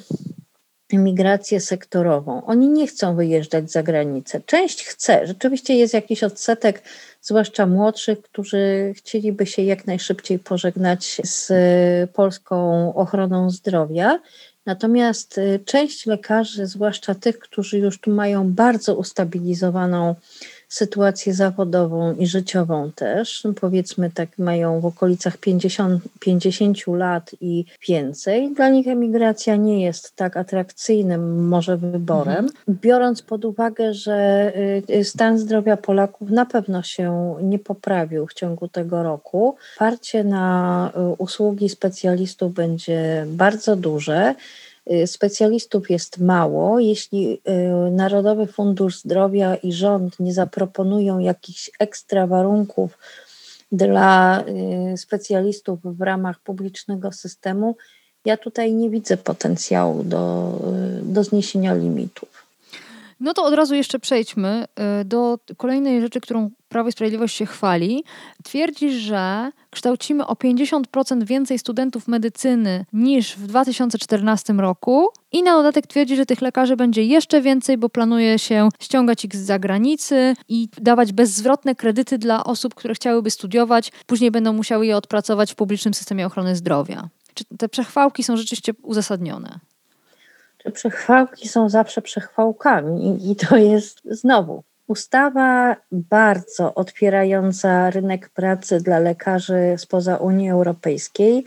migrację 0.98 1.60
sektorową. 1.60 2.46
Oni 2.46 2.70
nie 2.70 2.88
chcą 2.88 3.16
wyjeżdżać 3.16 3.72
za 3.72 3.84
granicę. 3.84 4.42
Część 4.46 4.84
chce, 4.84 5.28
rzeczywiście 5.28 5.76
jest 5.76 5.94
jakiś 5.94 6.24
odsetek 6.24 6.84
zwłaszcza 7.22 7.66
młodszych, 7.66 8.22
którzy 8.22 8.94
chcieliby 8.96 9.46
się 9.46 9.62
jak 9.62 9.88
najszybciej 9.88 10.40
pożegnać 10.40 11.22
z 11.24 11.52
polską 12.12 12.94
ochroną 12.96 13.50
zdrowia. 13.50 14.20
Natomiast 14.66 15.38
y, 15.38 15.60
część 15.66 16.06
lekarzy, 16.06 16.68
zwłaszcza 16.68 17.16
tych, 17.16 17.40
którzy 17.40 17.78
już 17.78 18.02
tu 18.02 18.12
mają 18.12 18.54
bardzo 18.54 18.96
ustabilizowaną 18.96 20.16
sytuację 20.72 21.34
zawodową 21.34 22.16
i 22.16 22.28
życiową 22.28 22.92
też, 22.96 23.48
powiedzmy 23.62 24.12
tak 24.12 24.30
mają 24.38 24.80
w 24.80 24.86
okolicach 24.86 25.38
50, 25.38 26.04
50 26.20 26.88
lat 26.88 27.32
i 27.42 27.66
więcej, 27.88 28.54
dla 28.54 28.70
nich 28.70 28.88
emigracja 28.88 29.56
nie 29.56 29.84
jest 29.84 30.16
tak 30.16 30.38
atrakcyjnym 30.38 31.48
może 31.48 31.78
wyborem, 31.78 32.46
mhm. 32.46 32.78
biorąc 32.82 33.22
pod 33.22 33.46
uwagę, 33.46 33.94
że 33.94 34.52
y, 34.90 35.04
stan 35.04 35.40
zdrowia 35.40 35.78
Polaków 35.78 36.30
na 36.30 36.46
pewno 36.46 36.84
się 36.84 37.36
nie 37.42 37.60
poprawił 37.60 38.28
w 38.28 38.34
ciągu 38.34 38.68
tego 38.68 39.04
roku. 39.04 39.56
Parcie 39.78 40.24
na 40.24 40.92
y, 40.96 41.16
usługi 41.18 41.70
specjalistów 41.70 42.54
będzie 42.54 43.26
bardzo 43.28 43.76
duże. 43.76 44.36
Y, 44.90 45.08
specjalistów 45.08 45.90
jest 45.90 46.18
mało. 46.18 46.80
Jeśli 46.80 47.34
y, 47.34 47.92
Narodowy 47.92 48.48
Fundusz 48.48 48.98
Zdrowia 49.00 49.56
i 49.56 49.74
rząd 49.74 50.20
nie 50.20 50.34
zaproponują 50.34 51.20
jakichś 51.20 51.72
ekstra 51.80 52.28
warunków 52.28 52.98
dla 53.72 54.44
y, 54.94 54.98
specjalistów 54.98 55.80
w 55.84 56.02
ramach 56.02 56.40
publicznego 56.40 57.12
systemu, 57.12 57.76
ja 58.26 58.38
tutaj 58.38 58.74
nie 58.74 58.90
widzę 58.90 59.18
potencjału 59.18 60.04
do, 60.04 60.54
do 61.04 61.24
zniesienia 61.24 61.74
limitów. 61.74 62.41
No 63.22 63.34
to 63.34 63.44
od 63.44 63.54
razu 63.54 63.76
jeszcze 63.76 64.00
przejdźmy 64.00 64.66
y, 65.02 65.06
do 65.06 65.40
kolejnej 65.58 66.02
rzeczy, 66.02 66.22
którą 66.22 66.50
Prawo 66.70 66.90
i 66.90 66.92
Sprawiedliwość 66.92 67.36
się 67.36 67.46
chwali. 67.46 68.04
Twierdzi, 68.44 69.00
że 69.00 69.52
kształcimy 69.70 70.28
o 70.28 70.34
50% 70.34 71.24
więcej 71.24 71.60
studentów 71.60 72.08
medycyny 72.08 72.86
niż 72.94 73.36
w 73.36 73.48
2014 73.48 74.54
roku 74.54 75.10
i 75.32 75.44
na 75.44 75.52
dodatek 75.54 75.88
twierdzi, 75.88 76.16
że 76.16 76.26
tych 76.26 76.42
lekarzy 76.42 76.76
będzie 76.76 77.04
jeszcze 77.04 77.42
więcej, 77.42 77.78
bo 77.78 77.90
planuje 77.90 78.40
się 78.40 78.70
ściągać 78.80 79.26
ich 79.26 79.36
z 79.36 79.46
zagranicy 79.46 80.36
i 80.48 80.70
dawać 80.78 81.14
bezzwrotne 81.14 81.76
kredyty 81.76 82.18
dla 82.18 82.44
osób, 82.44 82.76
które 82.76 82.94
chciałyby 82.94 83.32
studiować, 83.32 83.92
później 84.06 84.32
będą 84.32 84.54
musiały 84.54 84.86
je 84.86 84.98
odpracować 84.98 85.52
w 85.52 85.56
publicznym 85.56 85.94
systemie 85.94 86.26
ochrony 86.26 86.56
zdrowia. 86.56 87.10
Czy 87.34 87.46
te 87.58 87.70
przechwałki 87.70 88.24
są 88.24 88.38
rzeczywiście 88.38 88.74
uzasadnione? 88.82 89.60
Przechwałki 90.74 91.48
są 91.48 91.70
zawsze 91.70 92.02
przechwałkami 92.02 93.32
i 93.32 93.36
to 93.36 93.58
jest 93.58 94.02
znowu 94.06 94.64
ustawa 94.88 95.76
bardzo 95.92 96.74
otwierająca 96.74 97.90
rynek 97.90 98.30
pracy 98.30 98.80
dla 98.82 99.00
lekarzy 99.00 99.76
spoza 99.78 100.18
Unii 100.18 100.50
Europejskiej. 100.50 101.46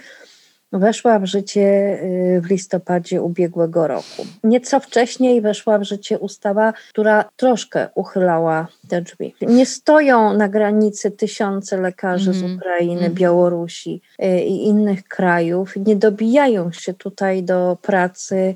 Weszła 0.78 1.18
w 1.18 1.26
życie 1.26 1.98
y, 2.36 2.40
w 2.40 2.50
listopadzie 2.50 3.22
ubiegłego 3.22 3.86
roku. 3.86 4.26
Nieco 4.44 4.80
wcześniej 4.80 5.40
weszła 5.40 5.78
w 5.78 5.82
życie 5.82 6.18
ustawa, 6.18 6.72
która 6.90 7.24
troszkę 7.36 7.88
uchylała 7.94 8.66
te 8.88 9.02
drzwi. 9.02 9.34
Nie 9.40 9.66
stoją 9.66 10.36
na 10.36 10.48
granicy 10.48 11.10
tysiące 11.10 11.80
lekarzy 11.80 12.30
mm. 12.30 12.40
z 12.40 12.42
mhm. 12.42 12.58
Ukrainy, 12.58 13.00
mm. 13.00 13.14
Białorusi 13.14 14.02
y, 14.22 14.40
i 14.40 14.64
innych 14.66 15.04
krajów, 15.04 15.76
nie 15.76 15.96
dobijają 15.96 16.72
się 16.72 16.94
tutaj 16.94 17.42
do 17.42 17.78
pracy 17.82 18.54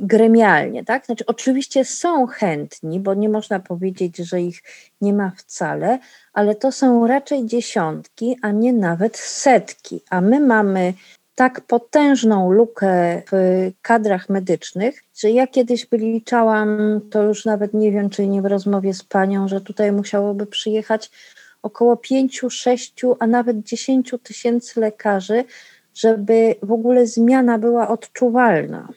gremialnie. 0.00 0.84
Tak? 0.84 1.06
Znaczy, 1.06 1.26
oczywiście 1.26 1.84
są 1.84 2.26
chętni, 2.26 3.00
bo 3.00 3.14
nie 3.14 3.28
można 3.28 3.60
powiedzieć, 3.60 4.16
że 4.16 4.40
ich 4.40 4.62
nie 5.00 5.12
ma 5.12 5.32
wcale, 5.36 5.98
ale 6.32 6.54
to 6.54 6.72
są 6.72 7.06
raczej 7.06 7.46
dziesiątki, 7.46 8.36
a 8.42 8.50
nie 8.50 8.72
nawet 8.72 9.16
setki. 9.16 10.00
A 10.10 10.20
my 10.20 10.40
mamy 10.40 10.94
tak 11.34 11.60
potężną 11.60 12.52
lukę 12.52 13.22
w 13.32 13.70
kadrach 13.82 14.28
medycznych, 14.28 15.02
że 15.16 15.30
ja 15.30 15.46
kiedyś 15.46 15.86
wyliczałam, 15.86 17.00
to 17.10 17.22
już 17.22 17.44
nawet 17.44 17.74
nie 17.74 17.92
wiem, 17.92 18.10
czy 18.10 18.26
nie 18.26 18.42
w 18.42 18.46
rozmowie 18.46 18.94
z 18.94 19.04
panią, 19.04 19.48
że 19.48 19.60
tutaj 19.60 19.92
musiałoby 19.92 20.46
przyjechać 20.46 21.10
około 21.62 21.96
5, 21.96 22.42
6, 22.50 22.94
a 23.18 23.26
nawet 23.26 23.62
10 23.62 24.14
tysięcy 24.22 24.80
lekarzy, 24.80 25.44
żeby 25.94 26.54
w 26.62 26.72
ogóle 26.72 27.06
zmiana 27.06 27.58
była 27.58 27.88
odczuwalna. 27.88 28.88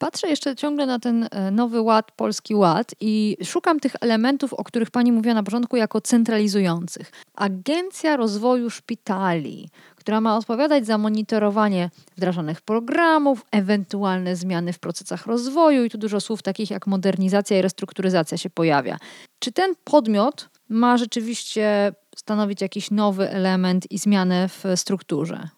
Patrzę 0.00 0.28
jeszcze 0.28 0.56
ciągle 0.56 0.86
na 0.86 0.98
ten 0.98 1.28
e, 1.30 1.50
nowy 1.50 1.80
ład, 1.80 2.12
polski 2.12 2.54
ład 2.54 2.94
i 3.00 3.36
szukam 3.44 3.80
tych 3.80 3.92
elementów, 4.00 4.54
o 4.54 4.64
których 4.64 4.90
pani 4.90 5.12
mówiła 5.12 5.34
na 5.34 5.42
początku, 5.42 5.76
jako 5.76 6.00
centralizujących. 6.00 7.12
Agencja 7.34 8.16
Rozwoju 8.16 8.70
Szpitali, 8.70 9.68
która 10.00 10.20
ma 10.20 10.36
odpowiadać 10.36 10.86
za 10.86 10.98
monitorowanie 10.98 11.90
wdrażanych 12.16 12.60
programów, 12.60 13.46
ewentualne 13.52 14.36
zmiany 14.36 14.72
w 14.72 14.78
procesach 14.78 15.26
rozwoju 15.26 15.84
i 15.84 15.90
tu 15.90 15.98
dużo 15.98 16.20
słów 16.20 16.42
takich 16.42 16.70
jak 16.70 16.86
modernizacja 16.86 17.58
i 17.58 17.62
restrukturyzacja 17.62 18.38
się 18.38 18.50
pojawia. 18.50 18.98
Czy 19.38 19.52
ten 19.52 19.74
podmiot 19.84 20.48
ma 20.68 20.96
rzeczywiście 20.96 21.92
stanowić 22.16 22.60
jakiś 22.60 22.90
nowy 22.90 23.30
element 23.30 23.92
i 23.92 23.98
zmianę 23.98 24.48
w 24.48 24.64
strukturze? 24.76 25.48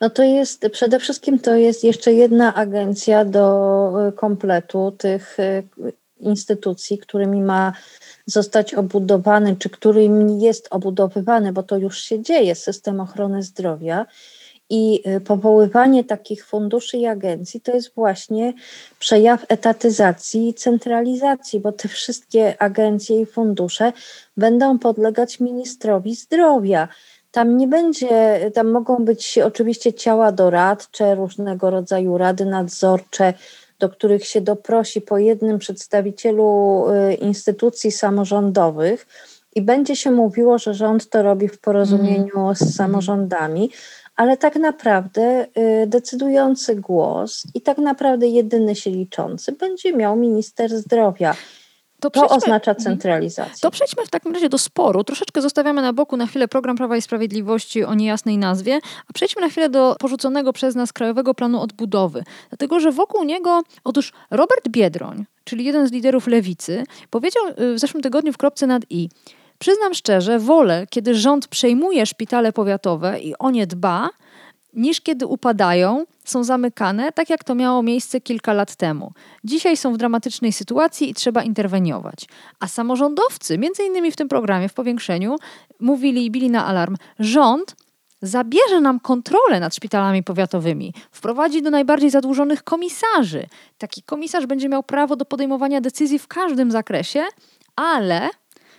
No 0.00 0.10
to 0.10 0.22
jest 0.22 0.68
przede 0.72 0.98
wszystkim 0.98 1.38
to 1.38 1.54
jest 1.54 1.84
jeszcze 1.84 2.12
jedna 2.12 2.54
agencja 2.54 3.24
do 3.24 4.08
y, 4.08 4.12
kompletu 4.12 4.94
tych 4.98 5.38
y, 5.40 5.62
instytucji, 6.22 6.98
którymi 6.98 7.42
ma 7.42 7.72
zostać 8.26 8.74
obudowany, 8.74 9.56
czy 9.56 9.70
którym 9.70 10.40
jest 10.40 10.68
obudowywany, 10.70 11.52
bo 11.52 11.62
to 11.62 11.76
już 11.76 11.98
się 11.98 12.22
dzieje, 12.22 12.54
system 12.54 13.00
ochrony 13.00 13.42
zdrowia. 13.42 14.06
I 14.70 15.02
y, 15.08 15.20
powoływanie 15.20 16.04
takich 16.04 16.46
funduszy 16.46 16.96
i 16.96 17.06
agencji 17.06 17.60
to 17.60 17.72
jest 17.72 17.94
właśnie 17.94 18.52
przejaw 18.98 19.44
etatyzacji 19.48 20.48
i 20.48 20.54
centralizacji, 20.54 21.60
bo 21.60 21.72
te 21.72 21.88
wszystkie 21.88 22.62
agencje 22.62 23.20
i 23.20 23.26
fundusze 23.26 23.92
będą 24.36 24.78
podlegać 24.78 25.40
ministrowi 25.40 26.14
zdrowia. 26.14 26.88
Tam 27.30 27.56
nie 27.56 27.68
będzie, 27.68 28.40
tam 28.54 28.70
mogą 28.70 28.96
być 28.96 29.38
oczywiście 29.38 29.92
ciała 29.92 30.32
doradcze, 30.32 31.14
różnego 31.14 31.70
rodzaju 31.70 32.18
rady 32.18 32.46
nadzorcze, 32.46 33.34
do 33.82 33.88
których 33.88 34.24
się 34.24 34.40
doprosi 34.40 35.00
po 35.00 35.18
jednym 35.18 35.58
przedstawicielu 35.58 36.84
y, 37.10 37.14
instytucji 37.14 37.92
samorządowych 37.92 39.06
i 39.54 39.62
będzie 39.62 39.96
się 39.96 40.10
mówiło, 40.10 40.58
że 40.58 40.74
rząd 40.74 41.08
to 41.08 41.22
robi 41.22 41.48
w 41.48 41.58
porozumieniu 41.58 42.40
mm. 42.40 42.54
z 42.54 42.76
samorządami, 42.76 43.70
ale 44.16 44.36
tak 44.36 44.56
naprawdę 44.56 45.46
y, 45.82 45.86
decydujący 45.86 46.76
głos 46.76 47.42
i 47.54 47.60
tak 47.60 47.78
naprawdę 47.78 48.26
jedyny 48.26 48.74
się 48.74 48.90
liczący 48.90 49.52
będzie 49.52 49.92
miał 49.92 50.16
minister 50.16 50.70
zdrowia. 50.70 51.34
To, 52.02 52.10
to 52.10 52.28
oznacza 52.28 52.70
mhm. 52.70 52.84
centralizację. 52.84 53.54
To 53.60 53.70
przejdźmy 53.70 54.06
w 54.06 54.10
takim 54.10 54.34
razie 54.34 54.48
do 54.48 54.58
sporu. 54.58 55.04
Troszeczkę 55.04 55.42
zostawiamy 55.42 55.82
na 55.82 55.92
boku 55.92 56.16
na 56.16 56.26
chwilę 56.26 56.48
program 56.48 56.76
Prawa 56.76 56.96
i 56.96 57.02
Sprawiedliwości 57.02 57.84
o 57.84 57.94
niejasnej 57.94 58.38
nazwie, 58.38 58.80
a 59.08 59.12
przejdźmy 59.12 59.42
na 59.42 59.48
chwilę 59.48 59.68
do 59.68 59.96
porzuconego 59.98 60.52
przez 60.52 60.74
nas 60.74 60.92
Krajowego 60.92 61.34
Planu 61.34 61.60
Odbudowy. 61.60 62.24
Dlatego, 62.48 62.80
że 62.80 62.92
wokół 62.92 63.24
niego, 63.24 63.62
otóż 63.84 64.12
Robert 64.30 64.68
Biedroń, 64.68 65.24
czyli 65.44 65.64
jeden 65.64 65.88
z 65.88 65.92
liderów 65.92 66.26
lewicy, 66.26 66.84
powiedział 67.10 67.42
y, 67.48 67.74
w 67.74 67.78
zeszłym 67.78 68.02
tygodniu 68.02 68.32
w 68.32 68.36
kropce 68.36 68.66
nad 68.66 68.82
i. 68.90 69.08
Przyznam 69.58 69.94
szczerze, 69.94 70.38
wolę, 70.38 70.86
kiedy 70.90 71.14
rząd 71.14 71.48
przejmuje 71.48 72.06
szpitale 72.06 72.52
powiatowe 72.52 73.20
i 73.20 73.34
o 73.38 73.50
nie 73.50 73.66
dba, 73.66 74.10
niż 74.74 75.00
kiedy 75.00 75.26
upadają, 75.26 76.04
są 76.24 76.44
zamykane, 76.44 77.12
tak 77.12 77.30
jak 77.30 77.44
to 77.44 77.54
miało 77.54 77.82
miejsce 77.82 78.20
kilka 78.20 78.52
lat 78.52 78.76
temu. 78.76 79.12
Dzisiaj 79.44 79.76
są 79.76 79.92
w 79.92 79.96
dramatycznej 79.96 80.52
sytuacji 80.52 81.10
i 81.10 81.14
trzeba 81.14 81.42
interweniować. 81.42 82.26
A 82.60 82.68
samorządowcy, 82.68 83.58
między 83.58 83.84
innymi 83.84 84.12
w 84.12 84.16
tym 84.16 84.28
programie, 84.28 84.68
w 84.68 84.74
powiększeniu, 84.74 85.36
mówili 85.80 86.24
i 86.24 86.30
bili 86.30 86.50
na 86.50 86.66
alarm. 86.66 86.96
Rząd 87.18 87.76
zabierze 88.22 88.80
nam 88.80 89.00
kontrolę 89.00 89.60
nad 89.60 89.74
szpitalami 89.74 90.22
powiatowymi, 90.22 90.94
wprowadzi 91.10 91.62
do 91.62 91.70
najbardziej 91.70 92.10
zadłużonych 92.10 92.62
komisarzy. 92.62 93.46
Taki 93.78 94.02
komisarz 94.02 94.46
będzie 94.46 94.68
miał 94.68 94.82
prawo 94.82 95.16
do 95.16 95.24
podejmowania 95.24 95.80
decyzji 95.80 96.18
w 96.18 96.28
każdym 96.28 96.70
zakresie, 96.70 97.24
ale 97.76 98.28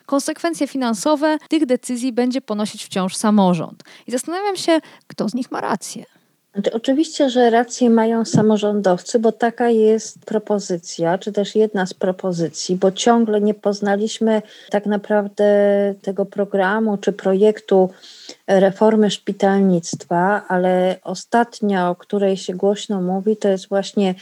konsekwencje 0.05 0.67
finansowe 0.67 1.37
tych 1.49 1.65
decyzji 1.65 2.13
będzie 2.13 2.41
ponosić 2.41 2.85
wciąż 2.85 3.15
samorząd. 3.15 3.83
I 4.07 4.11
zastanawiam 4.11 4.55
się, 4.55 4.79
kto 5.07 5.29
z 5.29 5.33
nich 5.33 5.51
ma 5.51 5.61
rację. 5.61 6.05
Znaczy, 6.53 6.73
oczywiście, 6.73 7.29
że 7.29 7.49
rację 7.49 7.89
mają 7.89 8.25
samorządowcy, 8.25 9.19
bo 9.19 9.31
taka 9.31 9.69
jest 9.69 10.25
propozycja, 10.25 11.17
czy 11.17 11.31
też 11.31 11.55
jedna 11.55 11.85
z 11.85 11.93
propozycji, 11.93 12.75
bo 12.75 12.91
ciągle 12.91 13.41
nie 13.41 13.53
poznaliśmy 13.53 14.41
tak 14.69 14.85
naprawdę 14.85 15.45
tego 16.01 16.25
programu 16.25 16.97
czy 16.97 17.13
projektu 17.13 17.89
reformy 18.47 19.11
szpitalnictwa, 19.11 20.45
ale 20.47 20.99
ostatnia, 21.03 21.89
o 21.89 21.95
której 21.95 22.37
się 22.37 22.53
głośno 22.53 23.01
mówi, 23.01 23.37
to 23.37 23.49
jest 23.49 23.69
właśnie 23.69 24.15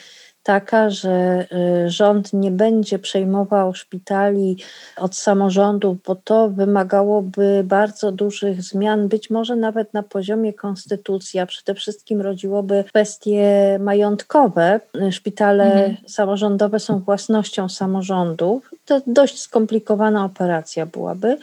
taka, 0.44 0.90
że 0.90 1.46
y, 1.86 1.90
rząd 1.90 2.34
nie 2.34 2.52
będzie 2.52 3.00
przejmował 3.00 3.74
szpitali 3.74 4.58
od 4.98 5.16
samorządów, 5.16 5.98
bo 6.08 6.16
to 6.16 6.50
wymagałoby 6.50 7.62
bardzo 7.66 8.12
dużych 8.12 8.62
zmian, 8.62 9.08
być 9.08 9.30
może 9.30 9.56
nawet 9.56 9.94
na 9.94 10.04
poziomie 10.04 10.54
konstytucji, 10.54 11.40
a 11.40 11.46
przede 11.46 11.76
wszystkim 11.76 12.22
rodziłoby 12.22 12.84
kwestie 12.88 13.78
majątkowe. 13.80 14.80
Szpitale 15.12 15.74
mhm. 15.74 15.98
samorządowe 16.08 16.80
są 16.80 17.00
własnością 17.00 17.70
samorządów. 17.70 18.72
To 18.86 19.02
dość 19.08 19.42
skomplikowana 19.42 20.26
operacja 20.26 20.86
byłaby. 20.86 21.38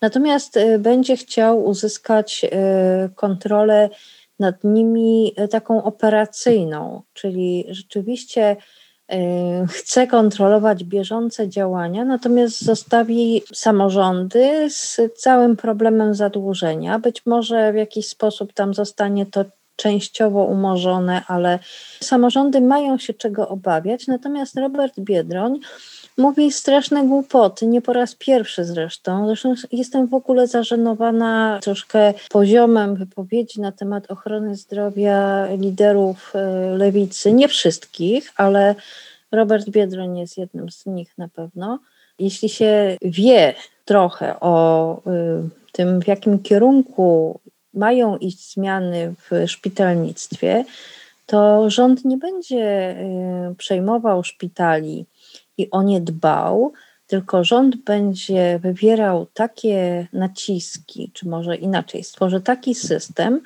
Natomiast 0.00 0.56
y, 0.56 0.78
będzie 0.78 1.16
chciał 1.16 1.64
uzyskać 1.64 2.44
y, 2.44 2.48
kontrolę 3.14 3.88
nad 4.38 4.64
nimi 4.64 5.32
e, 5.36 5.48
taką 5.48 5.84
operacyjną, 5.84 7.02
czyli 7.12 7.64
rzeczywiście 7.68 8.56
e, 9.08 9.66
chce 9.66 10.06
kontrolować 10.06 10.84
bieżące 10.84 11.48
działania, 11.48 12.04
natomiast 12.04 12.60
zostawi 12.64 13.42
samorządy 13.54 14.70
z 14.70 15.00
całym 15.16 15.56
problemem 15.56 16.14
zadłużenia. 16.14 16.98
Być 16.98 17.26
może 17.26 17.72
w 17.72 17.76
jakiś 17.76 18.08
sposób 18.08 18.52
tam 18.52 18.74
zostanie 18.74 19.26
to 19.26 19.44
częściowo 19.78 20.44
umorzone, 20.44 21.22
ale 21.26 21.58
samorządy 22.00 22.60
mają 22.60 22.98
się 22.98 23.14
czego 23.14 23.48
obawiać. 23.48 24.06
Natomiast 24.06 24.56
Robert 24.56 25.00
Biedroń 25.00 25.60
mówi 26.16 26.52
straszne 26.52 27.06
głupoty, 27.06 27.66
nie 27.66 27.82
po 27.82 27.92
raz 27.92 28.14
pierwszy 28.14 28.64
zresztą. 28.64 29.26
Zresztą 29.26 29.54
jestem 29.72 30.06
w 30.06 30.14
ogóle 30.14 30.46
zażenowana 30.46 31.58
troszkę 31.62 32.14
poziomem 32.30 32.96
wypowiedzi 32.96 33.60
na 33.60 33.72
temat 33.72 34.10
ochrony 34.10 34.56
zdrowia 34.56 35.46
liderów 35.56 36.32
e, 36.34 36.40
lewicy. 36.76 37.32
Nie 37.32 37.48
wszystkich, 37.48 38.32
ale 38.36 38.74
Robert 39.32 39.70
Biedroń 39.70 40.18
jest 40.18 40.38
jednym 40.38 40.70
z 40.70 40.86
nich 40.86 41.18
na 41.18 41.28
pewno. 41.28 41.78
Jeśli 42.18 42.48
się 42.48 42.96
wie 43.02 43.54
trochę 43.84 44.40
o 44.40 44.96
y, 45.06 45.48
tym, 45.72 46.00
w 46.00 46.06
jakim 46.06 46.38
kierunku 46.38 47.40
mają 47.74 48.16
iść 48.16 48.52
zmiany 48.52 49.14
w 49.30 49.50
szpitalnictwie, 49.50 50.64
to 51.26 51.70
rząd 51.70 52.04
nie 52.04 52.16
będzie 52.16 52.96
y, 53.50 53.54
przejmował 53.54 54.24
szpitali 54.24 55.06
i 55.58 55.70
o 55.70 55.82
nie 55.82 56.00
dbał, 56.00 56.72
tylko 57.06 57.44
rząd 57.44 57.76
będzie 57.76 58.58
wywierał 58.58 59.26
takie 59.34 60.06
naciski, 60.12 61.10
czy 61.14 61.28
może 61.28 61.56
inaczej, 61.56 62.04
stworzy 62.04 62.40
taki 62.40 62.74
system, 62.74 63.40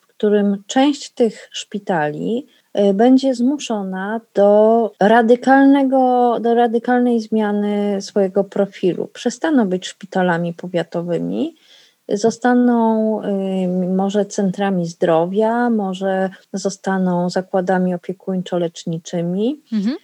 w 0.00 0.06
którym 0.06 0.62
część 0.66 1.10
tych 1.10 1.48
szpitali 1.52 2.46
y, 2.78 2.94
będzie 2.94 3.34
zmuszona 3.34 4.20
do 4.34 4.92
radykalnego, 5.00 6.36
do 6.40 6.54
radykalnej 6.54 7.20
zmiany 7.20 8.02
swojego 8.02 8.44
profilu. 8.44 9.06
Przestaną 9.06 9.68
być 9.68 9.86
szpitalami 9.86 10.54
powiatowymi, 10.54 11.54
zostaną 12.08 13.20
może 13.96 14.26
centrami 14.26 14.86
zdrowia, 14.86 15.70
może 15.70 16.30
zostaną 16.52 17.30
zakładami 17.30 17.94
opiekuńczo-leczniczymi. 17.94 19.60
Mhm. 19.72 19.96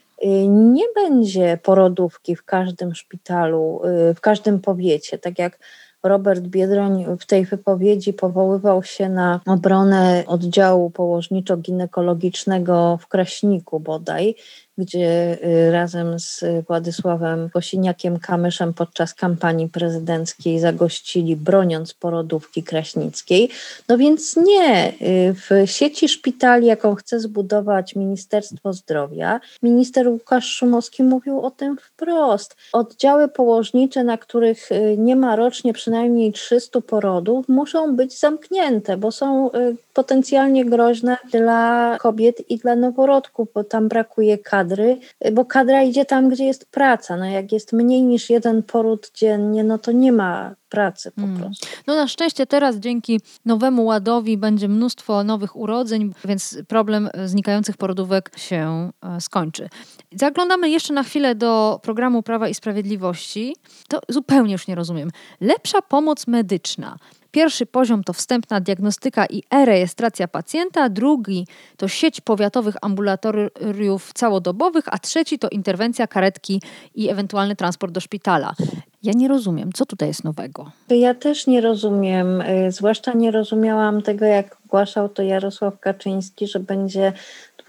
Nie 0.73 0.85
będzie 0.95 1.59
porodówki 1.63 2.37
w 2.37 2.45
każdym 2.45 2.95
szpitalu, 2.95 3.81
w 4.17 4.21
każdym 4.21 4.61
powiecie, 4.61 5.19
tak 5.19 5.39
jak 5.39 5.59
Robert 6.03 6.41
Biedroń 6.41 7.07
w 7.21 7.27
tej 7.27 7.45
wypowiedzi 7.45 8.13
powoływał 8.13 8.83
się 8.83 9.09
na 9.09 9.41
obronę 9.47 10.25
oddziału 10.27 10.91
położniczo-ginekologicznego 10.91 12.97
w 12.97 13.07
Kraśniku 13.07 13.81
bodaj, 13.81 14.35
gdzie 14.79 15.39
y, 15.45 15.73
razem 15.73 16.19
z 16.19 16.45
Władysławem 16.67 17.51
Kosiniakiem 17.51 18.19
Kamyszem 18.19 18.75
podczas 18.75 19.15
kampanii 19.15 19.69
prezydenckiej 19.69 20.61
zagościli, 20.61 21.37
broniąc 21.37 21.95
porodówki 21.95 22.63
kraśnickiej. 22.63 23.51
No 23.89 23.99
więc 23.99 24.37
nie, 24.37 24.89
y, 24.89 25.35
w 25.35 25.71
sieci 25.71 26.09
szpitali, 26.09 26.67
jaką 26.67 26.95
chce 26.95 27.21
zbudować 27.21 27.95
Ministerstwo 27.95 28.73
Zdrowia, 28.73 29.41
minister 29.63 30.09
Łukasz 30.09 30.47
Szumowski 30.47 31.03
mówił 31.03 31.41
o 31.41 31.51
tym 31.51 31.77
wprost. 31.79 32.57
Oddziały 32.73 33.29
położnicze, 33.29 34.05
na 34.05 34.19
których 34.19 34.73
y, 34.73 34.97
nie 34.99 35.17
ma 35.17 35.37
rocznie 35.37 35.73
przynajmniej 35.73 36.33
300 36.33 36.81
porodów, 36.81 37.49
muszą 37.49 37.97
być 37.97 38.19
zamknięte, 38.19 38.97
bo 38.97 39.13
są 39.13 39.51
potencjalnie 39.95 40.65
groźne 40.65 41.17
dla 41.31 41.97
kobiet 42.01 42.51
i 42.51 42.59
dla 42.59 42.77
noworodków, 42.77 43.49
bo 43.55 43.65
tam 43.65 43.89
brakuje 43.89 44.39
kadry, 44.65 44.99
bo 45.33 45.45
kadra 45.45 45.83
idzie 45.83 46.05
tam, 46.05 46.29
gdzie 46.29 46.45
jest 46.45 46.71
praca. 46.71 47.17
No 47.17 47.25
jak 47.25 47.53
jest 47.53 47.73
mniej 47.73 48.03
niż 48.03 48.31
jeden 48.31 48.63
poród 48.63 49.11
dziennie, 49.15 49.65
no 49.65 49.79
to 49.79 49.93
nie 49.93 50.13
ma 50.13 50.55
pracy 50.69 51.11
po 51.11 51.21
hmm. 51.21 51.41
prostu. 51.41 51.67
No 51.87 51.95
na 51.95 52.09
szczęście 52.09 52.47
teraz 52.47 52.77
dzięki 52.77 53.21
nowemu 53.45 53.85
ładowi 53.85 54.39
będzie 54.39 54.69
mnóstwo 54.69 55.25
nowych 55.25 55.57
urodzeń, 55.57 56.15
więc 56.25 56.59
problem 56.69 57.09
znikających 57.25 57.77
porodówek 57.77 58.31
się 58.37 58.91
e, 59.03 59.21
skończy. 59.21 59.69
Zaglądamy 60.15 60.71
jeszcze 60.71 60.93
na 60.93 61.03
chwilę 61.03 61.35
do 61.35 61.81
programu 61.83 62.23
Prawa 62.23 62.49
i 62.49 62.55
Sprawiedliwości. 62.55 63.57
To 63.89 64.01
zupełnie 64.09 64.53
już 64.53 64.69
nie 64.69 64.75
rozumiem. 64.75 65.11
Lepsza 65.41 65.83
pomoc 65.83 66.27
medyczna. 66.27 66.97
Pierwszy 67.35 67.67
poziom 67.67 68.05
to 68.05 68.13
wstępna 68.13 68.61
diagnostyka 68.61 69.27
i 69.27 69.43
e-rejestracja 69.51 70.29
pacjenta, 70.29 70.89
drugi 70.89 71.47
to 71.77 71.89
sieć 71.89 72.21
powiatowych 72.21 72.75
ambulatoriów 72.83 74.13
całodobowych, 74.13 74.85
a 74.87 74.99
trzeci 74.99 75.39
to 75.39 75.49
interwencja 75.49 76.07
karetki 76.07 76.63
i 76.95 77.11
ewentualny 77.11 77.57
transport 77.57 77.93
do 77.93 78.01
szpitala. 78.01 78.55
Ja 79.03 79.13
nie 79.17 79.29
rozumiem, 79.29 79.73
co 79.73 79.87
tutaj 79.87 80.09
jest 80.09 80.25
nowego. 80.25 80.71
Ja 80.89 81.15
też 81.15 81.47
nie 81.47 81.61
rozumiem, 81.61 82.41
y, 82.41 82.73
zwłaszcza 82.73 83.13
nie 83.13 83.31
rozumiałam 83.31 84.03
tego, 84.03 84.25
jak 84.25 84.57
ogłaszał 84.67 85.09
to 85.09 85.23
Jarosław 85.23 85.81
Kaczyński, 85.81 86.47
że 86.47 86.61
będzie 86.61 87.13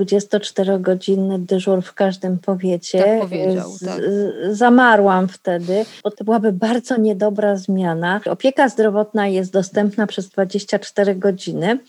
24-godzinny 0.03 1.39
dyżur 1.39 1.81
w 1.81 1.93
każdym 1.93 2.38
powiecie. 2.39 2.99
Tak 3.03 3.19
powiedział, 3.19 3.71
tak. 3.86 4.01
Zamarłam 4.49 5.27
wtedy, 5.27 5.86
bo 6.03 6.12
to 6.12 6.23
byłaby 6.23 6.51
bardzo 6.51 6.97
niedobra 6.97 7.55
zmiana. 7.55 8.21
Opieka 8.25 8.69
zdrowotna 8.69 9.27
jest 9.27 9.53
dostępna 9.53 10.08
przez 10.08 10.29
24 10.29 11.15
godziny 11.15 11.79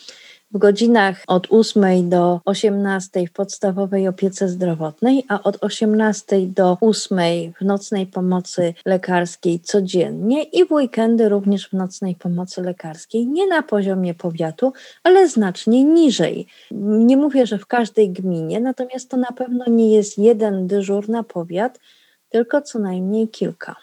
w 0.57 0.59
godzinach 0.59 1.23
od 1.27 1.47
8 1.51 2.09
do 2.09 2.41
18 2.45 3.27
w 3.27 3.33
podstawowej 3.33 4.09
opiece 4.09 4.49
zdrowotnej, 4.49 5.25
a 5.29 5.43
od 5.43 5.65
18 5.65 6.47
do 6.47 6.79
8 6.81 7.19
w 7.61 7.65
nocnej 7.65 8.07
pomocy 8.07 8.75
lekarskiej 8.85 9.61
codziennie 9.61 10.43
i 10.43 10.65
w 10.65 10.73
weekendy 10.73 11.29
również 11.29 11.69
w 11.69 11.73
nocnej 11.73 12.15
pomocy 12.15 12.63
lekarskiej, 12.63 13.27
nie 13.27 13.47
na 13.47 13.63
poziomie 13.63 14.15
powiatu, 14.15 14.73
ale 15.03 15.29
znacznie 15.29 15.85
niżej. 15.85 16.47
Nie 16.71 17.17
mówię, 17.17 17.47
że 17.47 17.59
w 17.59 17.67
każdej 17.67 18.11
gminie, 18.11 18.61
natomiast 18.61 19.11
to 19.11 19.17
na 19.17 19.33
pewno 19.33 19.65
nie 19.69 19.93
jest 19.93 20.19
jeden 20.19 20.67
dyżur 20.67 21.09
na 21.09 21.23
powiat, 21.23 21.81
tylko 22.29 22.63
co 22.63 22.79
najmniej 22.79 23.29
kilka. 23.29 23.77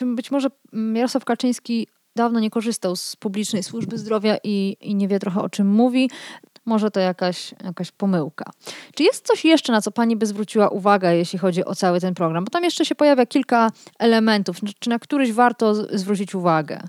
Być 0.00 0.30
może 0.30 0.48
Jarosław 0.94 1.24
Kaczyński 1.24 1.86
dawno 2.16 2.40
nie 2.40 2.50
korzystał 2.50 2.96
z 2.96 3.16
publicznej 3.16 3.62
służby 3.62 3.98
zdrowia 3.98 4.36
i, 4.44 4.76
i 4.80 4.94
nie 4.94 5.08
wie 5.08 5.18
trochę 5.18 5.42
o 5.42 5.48
czym 5.48 5.66
mówi. 5.66 6.10
Może 6.64 6.90
to 6.90 7.00
jakaś, 7.00 7.54
jakaś 7.64 7.90
pomyłka. 7.90 8.50
Czy 8.94 9.02
jest 9.02 9.26
coś 9.26 9.44
jeszcze, 9.44 9.72
na 9.72 9.82
co 9.82 9.90
Pani 9.90 10.16
by 10.16 10.26
zwróciła 10.26 10.68
uwagę, 10.68 11.16
jeśli 11.16 11.38
chodzi 11.38 11.64
o 11.64 11.74
cały 11.74 12.00
ten 12.00 12.14
program? 12.14 12.44
Bo 12.44 12.50
tam 12.50 12.64
jeszcze 12.64 12.84
się 12.84 12.94
pojawia 12.94 13.26
kilka 13.26 13.70
elementów. 13.98 14.56
Czy 14.78 14.90
na 14.90 14.98
któryś 14.98 15.32
warto 15.32 15.74
zwrócić 15.74 16.34
uwagę? 16.34 16.80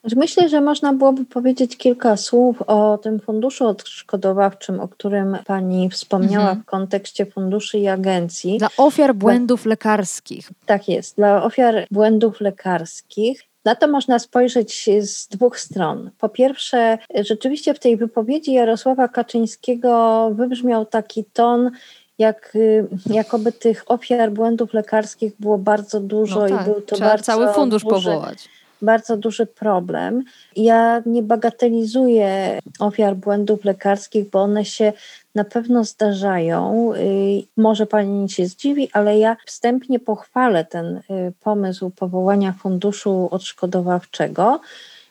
Znaczy, 0.00 0.16
myślę, 0.16 0.48
że 0.48 0.60
można 0.60 0.92
byłoby 0.92 1.24
powiedzieć 1.24 1.76
kilka 1.76 2.16
słów 2.16 2.62
o 2.62 2.98
tym 2.98 3.20
funduszu 3.20 3.66
odszkodowawczym, 3.66 4.80
o 4.80 4.88
którym 4.88 5.38
Pani 5.46 5.90
wspomniała 5.90 6.44
mhm. 6.44 6.62
w 6.62 6.64
kontekście 6.64 7.26
funduszy 7.26 7.78
i 7.78 7.88
agencji. 7.88 8.58
Dla 8.58 8.68
ofiar 8.76 9.14
błędów 9.14 9.66
lekarskich. 9.66 10.50
Tak 10.66 10.88
jest, 10.88 11.16
dla 11.16 11.42
ofiar 11.42 11.86
błędów 11.90 12.40
lekarskich. 12.40 13.47
Na 13.64 13.74
to 13.74 13.88
można 13.88 14.18
spojrzeć 14.18 14.90
z 15.00 15.28
dwóch 15.28 15.60
stron. 15.60 16.10
Po 16.18 16.28
pierwsze, 16.28 16.98
rzeczywiście 17.14 17.74
w 17.74 17.78
tej 17.78 17.96
wypowiedzi 17.96 18.52
Jarosława 18.52 19.08
Kaczyńskiego 19.08 20.30
wybrzmiał 20.34 20.86
taki 20.86 21.24
ton, 21.24 21.70
jak, 22.18 22.58
jakoby 23.06 23.52
tych 23.52 23.84
ofiar 23.86 24.32
błędów 24.32 24.74
lekarskich 24.74 25.32
było 25.40 25.58
bardzo 25.58 26.00
dużo 26.00 26.40
no 26.40 26.48
tak, 26.48 26.62
i 26.62 26.70
był 26.70 26.80
to 26.80 26.98
bardzo 26.98 27.24
cały 27.24 27.52
fundusz 27.52 27.82
duży, 27.82 27.94
powołać 27.94 28.48
bardzo 28.82 29.16
duży 29.16 29.46
problem. 29.46 30.24
Ja 30.56 31.02
nie 31.06 31.22
bagatelizuję 31.22 32.58
ofiar 32.78 33.16
błędów 33.16 33.64
lekarskich, 33.64 34.30
bo 34.30 34.42
one 34.42 34.64
się 34.64 34.92
na 35.34 35.44
pewno 35.44 35.84
zdarzają. 35.84 36.92
Y, 36.94 37.42
może 37.56 37.86
pani 37.86 38.30
się 38.30 38.46
zdziwi, 38.46 38.88
ale 38.92 39.18
ja 39.18 39.36
wstępnie 39.46 40.00
pochwalę 40.00 40.64
ten 40.64 40.86
y, 40.96 41.02
pomysł 41.40 41.90
powołania 41.90 42.52
funduszu 42.52 43.28
odszkodowawczego 43.30 44.60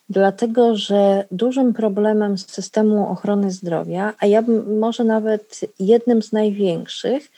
dlatego 0.10 0.76
że 0.76 1.26
dużym 1.32 1.74
problemem 1.74 2.38
systemu 2.38 3.08
ochrony 3.10 3.52
zdrowia, 3.52 4.14
a 4.20 4.26
ja 4.26 4.44
może 4.80 5.04
nawet 5.04 5.60
jednym 5.80 6.22
z 6.22 6.32
największych, 6.32 7.32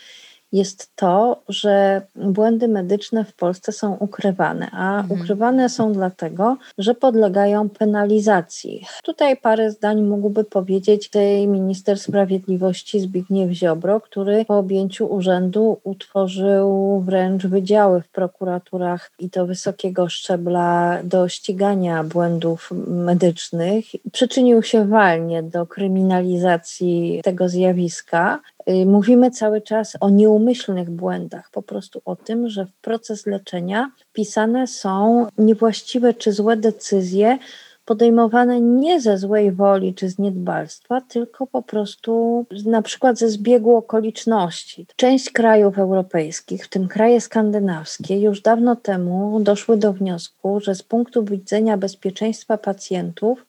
jest 0.51 0.95
to, 0.95 1.41
że 1.49 2.01
błędy 2.15 2.67
medyczne 2.67 3.25
w 3.25 3.33
Polsce 3.33 3.71
są 3.71 3.93
ukrywane, 3.93 4.69
a 4.71 4.99
mhm. 4.99 5.21
ukrywane 5.21 5.69
są 5.69 5.93
dlatego, 5.93 6.57
że 6.77 6.95
podlegają 6.95 7.69
penalizacji. 7.69 8.85
Tutaj 9.03 9.37
parę 9.37 9.71
zdań 9.71 10.01
mógłby 10.01 10.43
powiedzieć 10.43 11.09
tej 11.09 11.47
minister 11.47 11.99
sprawiedliwości 11.99 12.99
Zbigniew 12.99 13.51
Ziobro, 13.51 14.01
który 14.01 14.45
po 14.45 14.57
objęciu 14.57 15.05
urzędu 15.05 15.79
utworzył 15.83 16.99
wręcz 17.05 17.45
wydziały 17.45 18.01
w 18.01 18.09
prokuraturach 18.09 19.11
i 19.19 19.29
to 19.29 19.45
wysokiego 19.45 20.09
szczebla 20.09 20.99
do 21.03 21.27
ścigania 21.27 22.03
błędów 22.03 22.69
medycznych. 22.87 23.85
Przyczynił 24.11 24.63
się 24.63 24.87
walnie 24.87 25.43
do 25.43 25.65
kryminalizacji 25.65 27.21
tego 27.23 27.49
zjawiska. 27.49 28.39
Y, 28.69 28.85
mówimy 28.85 29.31
cały 29.31 29.61
czas 29.61 29.97
o 29.99 30.09
nieumyślnych 30.09 30.89
błędach, 30.89 31.49
po 31.51 31.61
prostu 31.61 32.01
o 32.05 32.15
tym, 32.15 32.49
że 32.49 32.65
w 32.65 32.73
proces 32.73 33.25
leczenia 33.25 33.91
wpisane 34.09 34.67
są 34.67 35.27
niewłaściwe 35.37 36.13
czy 36.13 36.31
złe 36.31 36.57
decyzje, 36.57 37.37
podejmowane 37.85 38.61
nie 38.61 39.01
ze 39.01 39.17
złej 39.17 39.51
woli 39.51 39.93
czy 39.93 40.09
z 40.09 40.19
niedbalstwa, 40.19 41.01
tylko 41.01 41.47
po 41.47 41.61
prostu 41.61 42.45
na 42.65 42.81
przykład 42.81 43.17
ze 43.17 43.29
zbiegu 43.29 43.75
okoliczności. 43.75 44.87
Część 44.95 45.29
krajów 45.29 45.79
europejskich, 45.79 46.65
w 46.65 46.69
tym 46.69 46.87
kraje 46.87 47.21
skandynawskie, 47.21 48.19
już 48.19 48.41
dawno 48.41 48.75
temu 48.75 49.39
doszły 49.39 49.77
do 49.77 49.93
wniosku, 49.93 50.59
że 50.59 50.75
z 50.75 50.83
punktu 50.83 51.23
widzenia 51.23 51.77
bezpieczeństwa 51.77 52.57
pacjentów 52.57 53.45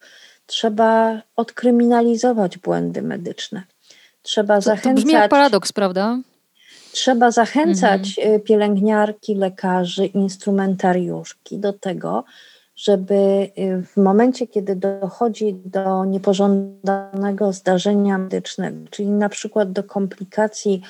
trzeba 0.47 1.23
odkryminalizować 1.37 2.59
błędy 2.59 3.03
medyczne. 3.03 3.63
Trzeba 4.31 4.55
to, 4.55 4.61
zachęcać. 4.61 4.95
To 4.95 5.01
brzmi 5.01 5.13
jak 5.13 5.31
paradoks, 5.31 5.73
prawda? 5.73 6.19
Trzeba 6.93 7.31
zachęcać 7.31 8.19
mhm. 8.19 8.37
Y, 8.37 8.41
pielęgniarki, 8.41 9.35
lekarzy, 9.35 10.07
instrumentariuszki 10.07 11.59
do 11.59 11.73
tego, 11.73 12.25
żeby 12.77 13.15
y, 13.15 13.83
w 13.87 13.97
momencie, 13.97 14.47
kiedy 14.47 14.77
dochodzi 14.77 15.55
do 15.65 16.05
niepożądanego 16.05 17.53
zdarzenia 17.53 18.19
medycznego, 18.19 18.79
czyli 18.91 19.09
na 19.09 19.29
przykład 19.29 19.73
do 19.73 19.85
komplikacji 19.85 20.83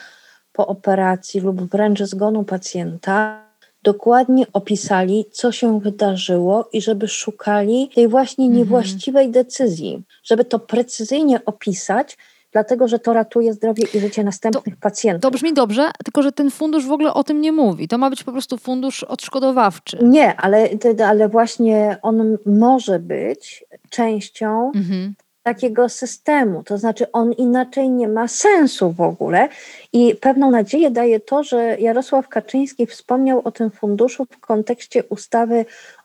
po 0.52 0.66
operacji 0.66 1.40
lub 1.40 1.70
wręcz 1.70 2.02
zgonu 2.02 2.44
pacjenta, 2.44 3.44
dokładnie 3.82 4.46
opisali, 4.52 5.24
co 5.32 5.52
się 5.52 5.80
wydarzyło 5.80 6.68
i 6.72 6.82
żeby 6.82 7.08
szukali 7.08 7.90
tej 7.94 8.08
właśnie 8.08 8.44
mhm. 8.44 8.58
niewłaściwej 8.58 9.30
decyzji, 9.30 10.02
żeby 10.24 10.44
to 10.44 10.58
precyzyjnie 10.58 11.44
opisać, 11.44 12.16
dlatego 12.52 12.88
że 12.88 12.98
to 12.98 13.12
ratuje 13.12 13.52
zdrowie 13.52 13.84
i 13.94 14.00
życie 14.00 14.24
następnych 14.24 14.76
pacjentów. 14.76 15.22
To 15.22 15.30
brzmi 15.30 15.54
dobrze, 15.54 15.90
tylko 16.04 16.22
że 16.22 16.32
ten 16.32 16.50
fundusz 16.50 16.86
w 16.86 16.92
ogóle 16.92 17.14
o 17.14 17.24
tym 17.24 17.40
nie 17.40 17.52
mówi. 17.52 17.88
To 17.88 17.98
ma 17.98 18.10
być 18.10 18.24
po 18.24 18.32
prostu 18.32 18.58
fundusz 18.58 19.04
odszkodowawczy. 19.04 19.98
Nie, 20.02 20.36
ale, 20.36 20.68
ale 21.06 21.28
właśnie 21.28 21.96
on 22.02 22.38
może 22.46 22.98
być 22.98 23.64
częścią 23.90 24.72
Mhm. 24.74 25.14
takiego 25.42 25.88
systemu, 25.88 26.62
to 26.62 26.78
znaczy 26.78 27.12
on 27.12 27.32
inaczej 27.32 27.90
nie 27.90 28.08
ma 28.08 28.28
sensu 28.28 28.92
w 28.92 29.00
ogóle 29.00 29.48
i 29.92 30.14
pewną 30.14 30.50
nadzieję 30.50 30.90
daje 30.90 31.20
to, 31.20 31.42
że 31.42 31.76
Jarosław 31.80 32.28
Kaczyński 32.28 32.86
wspomniał 32.86 33.42
o 33.44 33.52
tym 33.52 33.70
funduszu 33.70 34.24
w 34.30 34.40
kontekście 34.40 35.04
ustawy 35.04 35.64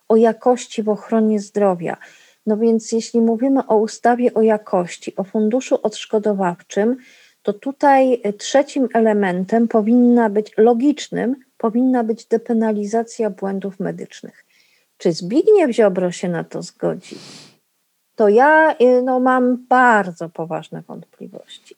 o 0.09 0.15
jakości 0.15 0.83
w 0.83 0.89
ochronie 0.89 1.39
zdrowia. 1.39 1.97
No 2.45 2.57
więc 2.57 2.91
jeśli 2.91 3.21
mówimy 3.21 3.67
o 3.67 3.77
ustawie 3.77 4.33
o 4.33 4.41
jakości, 4.41 5.15
o 5.15 5.23
funduszu 5.23 5.79
odszkodowawczym, 5.83 6.97
to 7.43 7.53
tutaj 7.53 8.21
y, 8.25 8.33
trzecim 8.33 8.87
elementem 8.93 9.67
powinna 9.67 10.29
być 10.29 10.53
logicznym, 10.57 11.35
powinna 11.57 12.03
być 12.03 12.25
depenalizacja 12.25 13.29
błędów 13.29 13.79
medycznych. 13.79 14.45
Czy 14.97 15.11
Zbigniew 15.11 15.71
Ziobro 15.71 16.11
się 16.11 16.29
na 16.29 16.43
to 16.43 16.61
zgodzi? 16.61 17.15
to 18.15 18.29
ja 18.29 18.75
y, 18.81 19.01
no, 19.01 19.19
mam 19.19 19.65
bardzo 19.69 20.29
poważne 20.29 20.81
wątpliwości. 20.81 21.75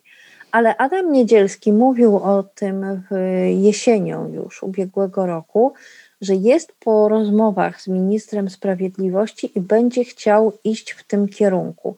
Ale 0.51 0.77
Adam 0.77 1.11
Niedzielski 1.11 1.73
mówił 1.73 2.17
o 2.17 2.43
tym 2.43 3.03
w 3.11 3.15
jesienią 3.49 4.27
już 4.33 4.63
ubiegłego 4.63 5.25
roku, 5.25 5.73
że 6.21 6.35
jest 6.35 6.73
po 6.79 7.09
rozmowach 7.09 7.81
z 7.81 7.87
ministrem 7.87 8.49
sprawiedliwości 8.49 9.51
i 9.55 9.61
będzie 9.61 10.03
chciał 10.03 10.53
iść 10.63 10.91
w 10.91 11.03
tym 11.03 11.27
kierunku. 11.27 11.95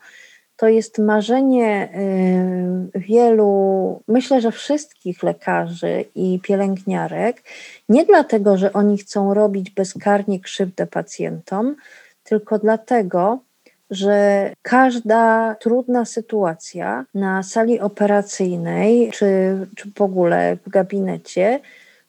To 0.56 0.68
jest 0.68 0.98
marzenie 0.98 1.90
y, 2.96 3.00
wielu, 3.00 4.04
myślę, 4.08 4.42
że 4.42 4.52
wszystkich 4.52 5.24
lekarzy 5.24 6.06
i 6.16 6.40
pielęgniarek, 6.44 7.44
nie 7.90 8.06
dlatego, 8.06 8.58
że 8.58 8.74
oni 8.74 8.98
chcą 8.98 9.34
robić 9.34 9.70
bezkarnie 9.70 10.40
krzywdę 10.40 10.88
pacjentom, 10.88 11.76
tylko 12.24 12.60
dlatego, 12.60 13.40
że 13.90 14.50
każda 14.62 15.56
trudna 15.56 16.06
sytuacja 16.06 17.06
na 17.14 17.44
sali 17.44 17.80
operacyjnej 17.80 19.12
czy, 19.12 19.58
czy 19.76 19.92
w 19.96 20.02
ogóle 20.02 20.58
w 20.66 20.70
gabinecie 20.70 21.60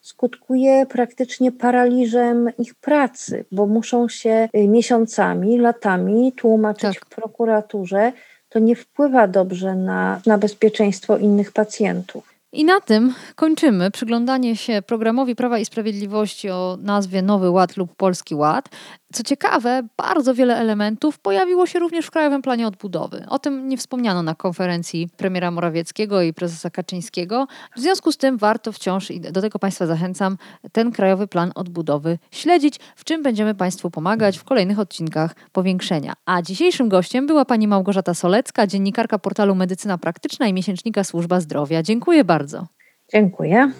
skutkuje 0.01 0.85
praktycznie 0.85 1.51
paraliżem 1.51 2.49
ich 2.57 2.75
pracy, 2.75 3.45
bo 3.51 3.65
muszą 3.65 4.09
się 4.09 4.49
y, 4.55 4.67
miesiącami, 4.67 5.59
latami 5.59 6.31
tłumaczyć 6.31 6.99
Tak. 6.99 7.05
w 7.05 7.09
prokuraturze. 7.09 8.11
To 8.49 8.59
nie 8.59 8.75
wpływa 8.75 9.27
dobrze 9.27 9.75
na, 9.75 10.21
na 10.25 10.37
bezpieczeństwo 10.37 11.17
innych 11.17 11.51
pacjentów. 11.51 12.31
I 12.53 12.65
na 12.65 12.81
tym 12.81 13.13
kończymy 13.35 13.91
przyglądanie 13.91 14.55
się 14.55 14.81
programowi 14.81 15.35
Prawa 15.35 15.59
i 15.59 15.65
Sprawiedliwości 15.65 16.49
o 16.49 16.77
nazwie 16.81 17.21
Nowy 17.21 17.49
Ład 17.49 17.77
lub 17.77 17.95
Polski 17.95 18.35
Ład. 18.35 18.69
Co 19.13 19.23
ciekawe, 19.23 19.83
bardzo 19.97 20.33
wiele 20.33 20.57
elementów 20.57 21.19
pojawiło 21.19 21.67
się 21.67 21.79
również 21.79 22.05
w 22.05 22.11
Krajowym 22.11 22.41
Planie 22.41 22.67
Odbudowy. 22.67 23.25
O 23.29 23.39
tym 23.39 23.69
nie 23.69 23.77
wspomniano 23.77 24.23
na 24.23 24.35
konferencji 24.35 25.09
premiera 25.17 25.51
Morawieckiego 25.51 26.21
i 26.21 26.33
prezesa 26.33 26.69
Kaczyńskiego. 26.69 27.47
W 27.75 27.79
związku 27.79 28.11
z 28.11 28.17
tym 28.17 28.37
warto 28.37 28.71
wciąż, 28.71 29.11
i 29.11 29.21
do 29.21 29.41
tego 29.41 29.59
Państwa 29.59 29.85
zachęcam, 29.85 30.37
ten 30.71 30.91
Krajowy 30.91 31.27
Plan 31.27 31.51
Odbudowy 31.55 32.17
śledzić, 32.31 32.79
w 32.95 33.03
czym 33.03 33.23
będziemy 33.23 33.55
Państwu 33.55 33.91
pomagać 33.91 34.37
w 34.37 34.43
kolejnych 34.43 34.79
odcinkach 34.79 35.35
powiększenia. 35.51 36.13
A 36.25 36.41
dzisiejszym 36.41 36.89
gościem 36.89 37.27
była 37.27 37.45
pani 37.45 37.67
Małgorzata 37.67 38.13
Solecka, 38.13 38.67
dziennikarka 38.67 39.19
portalu 39.19 39.55
Medycyna 39.55 39.97
Praktyczna 39.97 40.47
i 40.47 40.53
miesięcznika 40.53 41.03
Służba 41.03 41.39
Zdrowia. 41.39 41.83
Dziękuję 41.83 42.23
bardzo. 42.23 42.67
Dziękuję. 43.13 43.71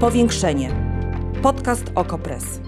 Powiększenie. 0.00 0.70
Podcast 1.42 1.84
Okopres. 1.94 2.67